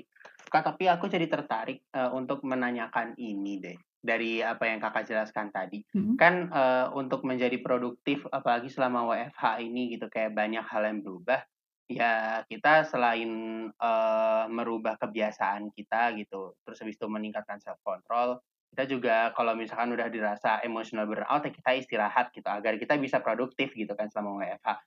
[0.51, 5.50] Kak, tapi aku jadi tertarik, uh, untuk menanyakan ini deh, dari apa yang Kakak jelaskan
[5.50, 5.82] tadi.
[5.93, 6.16] Mhm.
[6.16, 11.41] Kan, uh, untuk menjadi produktif apalagi selama WFH ini gitu, kayak banyak hal yang berubah,
[11.88, 13.32] ya kita selain,
[13.80, 18.39] uh, merubah kebiasaan kita gitu, terus habis itu meningkatkan self control,
[18.78, 23.24] kita juga kalau misalkan udah dirasa emotional burnout, ya kita istirahat gitu, agar kita bisa
[23.24, 24.78] produktif gitu kan selama WFH.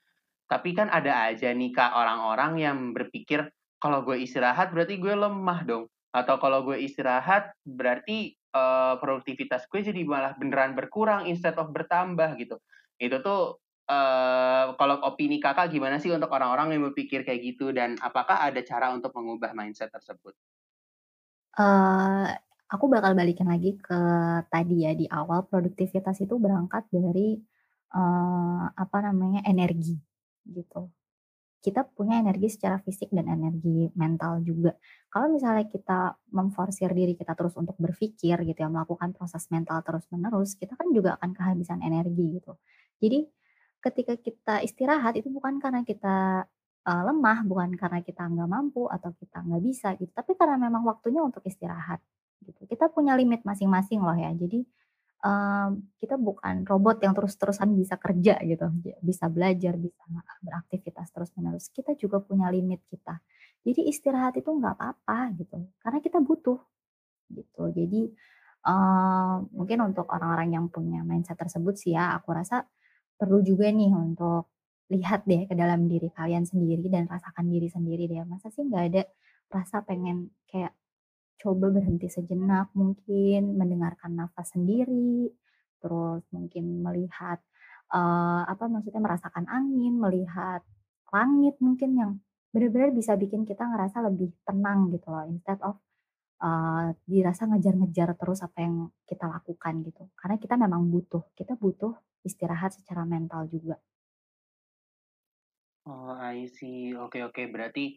[0.51, 3.51] Tapi kan ada aja nih Kak, orang-orang yang berpikir,
[3.81, 9.81] kalau gue istirahat berarti gue lemah dong, atau kalau gue istirahat berarti, eee, produktivitas gue
[9.85, 12.57] jadi malah beneran berkurang instead of bertambah gitu.
[13.01, 17.97] Itu tuh, eee, kalau opini Kakak gimana sih untuk orang-orang yang berpikir kayak gitu dan
[18.03, 20.35] apakah ada cara untuk mengubah mindset tersebut?
[21.59, 22.27] Eee,
[22.71, 23.99] aku bakal balikin lagi ke
[24.53, 27.35] tadi ya, di awal produktivitas itu berangkat dari,
[27.95, 29.99] eee, apa namanya, energi
[30.47, 30.91] gitu.
[31.61, 34.73] Kita punya energi secara fisik dan energi mental juga.
[35.13, 40.57] Kalau misalnya kita memforsir diri kita terus untuk berpikir gitu ya, melakukan proses mental terus-menerus,
[40.57, 42.57] kita kan juga akan kehabisan energi gitu.
[43.03, 43.29] Jadi
[43.81, 46.45] ketika kita istirahat itu bukan karena kita,
[46.89, 50.85] eee, lemah, bukan karena kita nggak mampu atau kita nggak bisa gitu, tapi karena memang
[50.89, 52.01] waktunya untuk istirahat
[52.45, 52.65] gitu.
[52.69, 54.33] Kita punya limit masing-masing loh ya.
[54.33, 54.65] Jadi
[55.21, 58.73] Mmm, kita bukan robot yang terus-terusan bisa kerja gitu,
[59.05, 60.01] bisa belajar, bisa
[60.41, 61.69] beraktivitas terus-menerus.
[61.77, 63.21] Kita juga punya limit kita.
[63.61, 66.57] Jadi istirahat itu nggak apa-apa gitu, karena kita butuh
[67.33, 67.63] gitu.
[67.75, 68.03] Jadi,
[68.67, 72.65] eee, mungkin untuk orang-orang yang punya mindset tersebut sih ya, aku rasa
[73.21, 74.51] perlu juga nih untuk
[74.93, 78.25] lihat deh ke dalam diri kalian sendiri dan rasakan diri sendiri deh.
[78.29, 79.03] Masa sih nggak ada
[79.53, 80.73] rasa pengen kayak
[81.41, 85.33] Coba berhenti sejenak mungkin, mendengarkan nafas sendiri,
[85.81, 87.41] terus mungkin melihat,
[87.93, 90.61] eee, apa maksudnya, merasakan angin, melihat
[91.15, 92.13] langit mungkin yang
[92.53, 95.81] benar-benar bisa bikin kita ngerasa lebih tenang gitu loh, instead of,
[96.45, 98.77] eee, dirasa ngejar-ngejar terus apa yang
[99.11, 100.05] kita lakukan gitu.
[100.21, 101.95] Karena kita memang butuh, kita butuh
[102.27, 103.81] istirahat secara mental juga.
[105.87, 106.93] Oh, I see.
[106.93, 107.97] Oke oke, berarti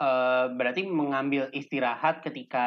[0.00, 2.66] Eee, berarti mengambil istirahat ketika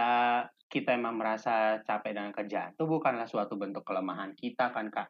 [0.70, 5.10] kita emang merasa capek dengan kerjaan itu bukanlah suatu bentuk kelemahan kita kan, Kak?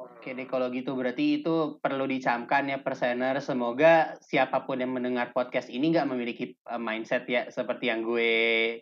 [0.00, 3.36] Oke deh kalau gitu berarti itu perlu dicamkan ya persener.
[3.44, 8.32] Semoga siapa pun yang mendengar podcast ini nggak memiliki uh, mindset ya seperti yang gue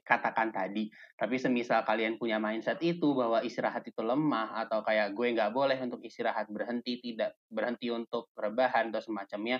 [0.06, 0.86] katakan tadi.
[1.18, 5.78] Tapi semisal kalian punya mindset itu bahwa istirahat itu lemah atau kayak gue nggak boleh
[5.82, 9.58] untuk istirahat berhenti tidak berhenti untuk rebahan atau semacamnya.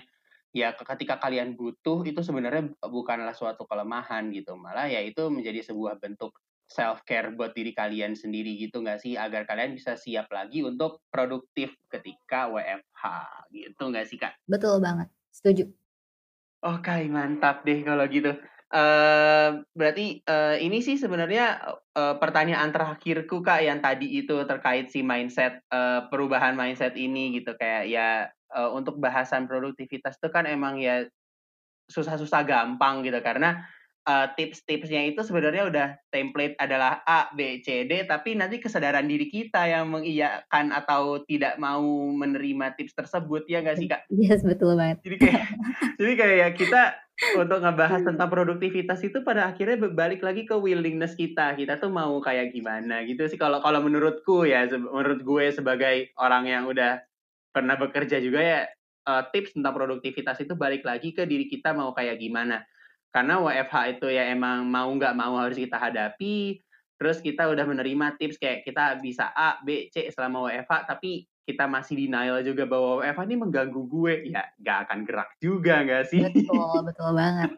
[0.55, 4.55] Ya ketika kalian butuh itu sebenarnya bukanlah suatu kelemahan gitu.
[4.55, 6.31] Malah ya itu menjadi sebuah bentuk
[6.69, 11.01] self care buat diri kalian sendiri gitu nggak sih agar kalian bisa siap lagi untuk
[11.09, 13.03] produktif ketika WFH
[13.49, 14.37] gitu nggak sih kak?
[14.45, 15.65] Betul banget, setuju.
[16.61, 18.37] Oke mantap deh kalau gitu.
[18.69, 21.57] Uh, berarti uh, ini sih sebenarnya
[21.97, 27.57] uh, pertanyaan terakhirku kak yang tadi itu terkait si mindset uh, perubahan mindset ini gitu
[27.57, 31.09] kayak ya uh, untuk bahasan produktivitas itu kan emang ya
[31.89, 33.65] susah-susah gampang gitu karena
[34.07, 39.27] uh, tips-tipsnya itu sebenarnya udah template adalah A, B, C, D, tapi nanti kesadaran diri
[39.27, 41.83] kita yang mengiyakan atau tidak mau
[42.13, 44.05] menerima tips tersebut ya nggak sih kak?
[44.19, 45.01] Yes betul banget.
[45.03, 45.43] Jadi kayak
[45.99, 46.81] jadi kayak ya kita
[47.35, 51.55] untuk ngebahas tentang produktivitas itu pada akhirnya berbalik lagi ke willingness kita.
[51.55, 56.47] Kita tuh mau kayak gimana gitu sih kalau kalau menurutku ya menurut gue sebagai orang
[56.47, 57.03] yang udah
[57.49, 58.59] pernah bekerja juga ya
[59.09, 62.61] uh, tips tentang produktivitas itu balik lagi ke diri kita mau kayak gimana
[63.09, 66.61] karena WFH itu ya emang mau nggak mau harus kita hadapi,
[66.99, 71.65] terus kita udah menerima tips kayak kita bisa A, B, C selama WFH, tapi kita
[71.65, 76.21] masih denial juga bahwa WFH ini mengganggu gue, ya nggak akan gerak juga nggak sih?
[76.21, 77.51] Betul, betul banget.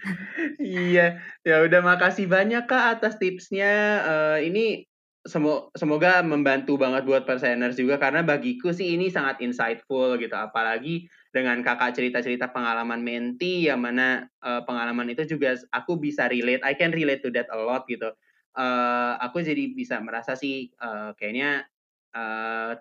[0.58, 1.06] iya,
[1.46, 4.02] ya udah makasih banyak Kak atas tipsnya.
[4.02, 4.90] Uh, ini
[5.22, 11.06] semo semoga membantu banget buat perseners juga karena bagiku sih ini sangat insightful gitu, apalagi
[11.30, 16.74] dengan kakak cerita-cerita pengalaman menti yang mana uh, pengalaman itu juga aku bisa relate I
[16.74, 18.10] can relate to that a lot gitu
[18.58, 21.66] uh, aku jadi bisa merasa sih uh, kayaknya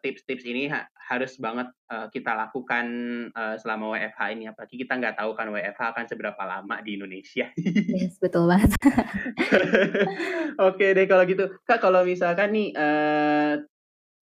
[0.01, 2.85] tips-tips uh, ini ha harus banget uh, kita lakukan
[3.33, 7.49] uh, selama WFH ini apalagi kita nggak tahu kan WFH akan seberapa lama di Indonesia.
[7.97, 8.73] yes betul banget.
[10.69, 13.57] Oke deh kalau gitu kak kalau misalkan nih uh,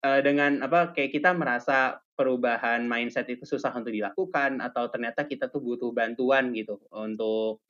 [0.03, 5.53] uh, dengan apa kayak kita merasa perubahan mindset itu susah untuk dilakukan atau ternyata kita
[5.53, 7.61] tuh butuh bantuan gitu untuk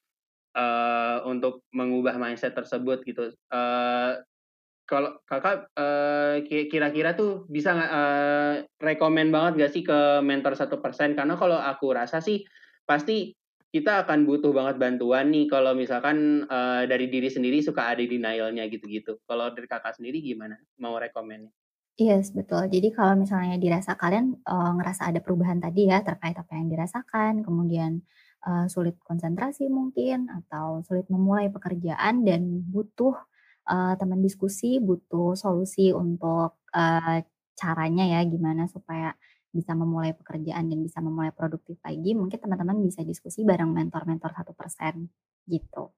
[0.55, 3.35] uh, untuk mengubah mindset tersebut gitu.
[3.51, 4.23] Uh,
[4.87, 10.79] kalau kakak uh, kira-kira tuh bisa nggak uh, rekomend banget gak sih ke mentor satu
[10.79, 11.11] persen?
[11.11, 12.47] Karena kalau aku rasa sih
[12.87, 13.35] pasti
[13.67, 18.63] kita akan butuh banget bantuan nih kalau misalkan uh, dari diri sendiri suka ada denialnya
[18.71, 19.19] gitu-gitu.
[19.27, 20.55] Kalau dari kakak sendiri gimana?
[20.79, 21.51] Mau rekomendnya?
[21.97, 22.69] Yes, betul.
[22.69, 27.41] Jadi kalau misalnya dirasa kalian uh, ngerasa ada perubahan tadi ya terkait apa yang dirasakan,
[27.41, 28.05] kemudian
[28.45, 33.17] uh, sulit konsentrasi mungkin atau sulit memulai pekerjaan dan butuh
[33.65, 37.17] uh, teman diskusi, butuh solusi untuk uh,
[37.57, 39.17] caranya ya gimana supaya
[39.49, 44.53] bisa memulai pekerjaan dan bisa memulai produktif lagi, mungkin teman-teman bisa diskusi bareng mentor-mentor satu
[44.53, 45.09] persen
[45.49, 45.89] gitu.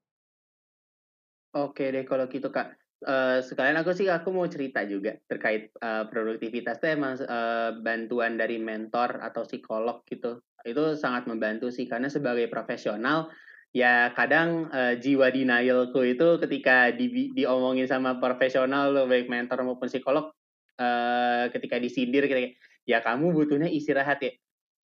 [1.52, 2.72] Oke deh kalau gitu kak.
[3.00, 8.36] Uh, sekalian aku sih aku mau cerita juga terkait uh, produktivitas itu emang uh, bantuan
[8.36, 10.44] dari mentor atau psikolog gitu.
[10.68, 13.32] Itu sangat membantu sih karena sebagai profesional
[13.72, 19.88] ya kadang uh, jiwa denialku itu ketika di, diomongin sama profesional lo baik mentor maupun
[19.88, 20.36] psikolog
[20.76, 24.32] uh, ketika disindir kayak ya kamu butuhnya istirahat ya?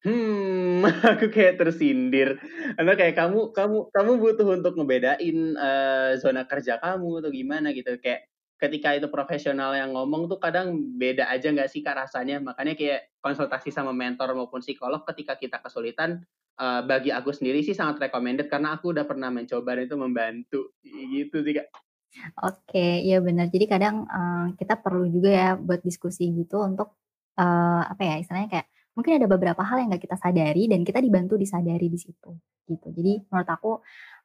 [0.04, 0.51] Hmm
[1.18, 2.40] aku kayak tersindir
[2.78, 7.98] karena kayak kamu kamu kamu butuh untuk ngebedain uh, zona kerja kamu atau gimana gitu
[8.02, 12.78] kayak ketika itu profesional yang ngomong tuh kadang beda aja nggak sih kak rasanya makanya
[12.78, 16.22] kayak konsultasi sama mentor maupun psikolog ketika kita kesulitan
[16.62, 21.42] uh, bagi aku sendiri sih sangat recommended karena aku udah pernah mencoba itu membantu gitu
[21.42, 21.74] sih kak.
[22.44, 23.48] Oke, ya benar.
[23.48, 27.00] Jadi kadang uh, kita perlu juga ya buat diskusi gitu untuk
[27.40, 28.68] uh, apa ya istilahnya kayak
[29.02, 32.38] mungkin ada beberapa hal yang nggak kita sadari dan kita dibantu disadari di situ
[32.70, 32.88] gitu.
[32.94, 33.72] Jadi menurut aku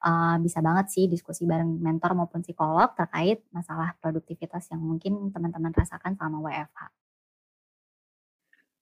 [0.05, 5.73] uh, bisa banget sih diskusi bareng mentor maupun psikolog terkait masalah produktivitas yang mungkin teman-teman
[5.73, 6.93] rasakan selama WFH.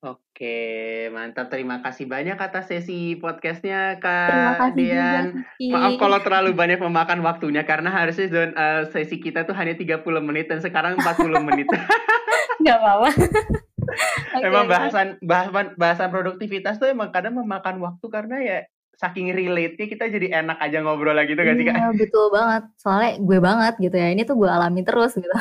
[0.04, 1.48] Oke, mantap.
[1.48, 5.48] Terima kasih banyak atas sesi podcastnya Kak Dian.
[5.72, 10.04] Maaf kalau terlalu banyak memakan waktunya karena harusnya zone, uh, sesi kita tuh hanya 30
[10.20, 11.72] menit dan sekarang 40 menit.
[12.68, 13.08] Gak apa-apa.
[14.36, 18.58] okay, emang bahasan bahasan bahasan produktivitas tuh emang kadang memakan waktu karena ya
[18.98, 21.74] saking relate-nya kita jadi enak aja ngobrol lagi tuh gak sih kak?
[21.74, 25.34] Iya betul banget, soalnya gue banget gitu ya, ini tuh gue alami terus gitu.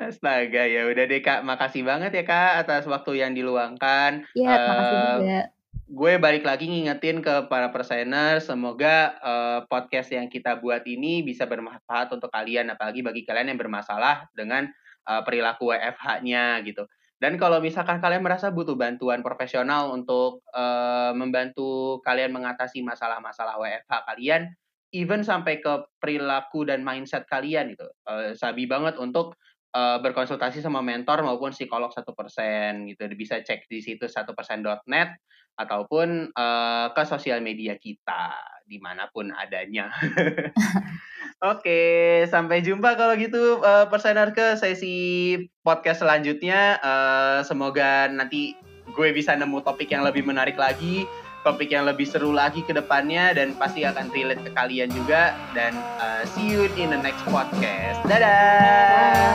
[0.00, 4.24] Astaga ya udah deh kak, makasih banget ya kak atas waktu yang diluangkan.
[4.32, 5.40] Iya, uh, makasih juga.
[5.84, 11.44] Gue balik lagi ngingetin ke para persainer, semoga uh, podcast yang kita buat ini bisa
[11.44, 14.72] bermanfaat untuk kalian, apalagi bagi kalian yang bermasalah dengan
[15.08, 16.84] uh, perilaku WFH-nya gitu.
[17.22, 23.94] Dan kalau misalkan kalian merasa butuh bantuan profesional untuk uh, membantu kalian mengatasi masalah-masalah WFH
[24.12, 24.52] kalian,
[24.92, 29.38] even sampai ke perilaku dan mindset kalian itu, uh, sabi banget untuk
[29.72, 33.08] uh, berkonsultasi sama mentor maupun psikolog satu persen gitu.
[33.16, 35.16] Bisa cek di situ satu persen.net
[35.54, 38.34] ataupun uh, ke sosial media kita
[38.66, 39.88] di mana pun adanya.
[41.42, 46.78] Oke, sampai jumpa kalau gitu uh, persenar ke sesi podcast selanjutnya.
[46.80, 48.54] Uh, semoga nanti
[48.94, 51.04] gue bisa nemu topik yang lebih menarik lagi,
[51.44, 55.76] topik yang lebih seru lagi ke depannya dan pasti akan relate ke kalian juga dan
[56.00, 58.00] uh, see you in the next podcast.
[58.08, 59.34] Dadah.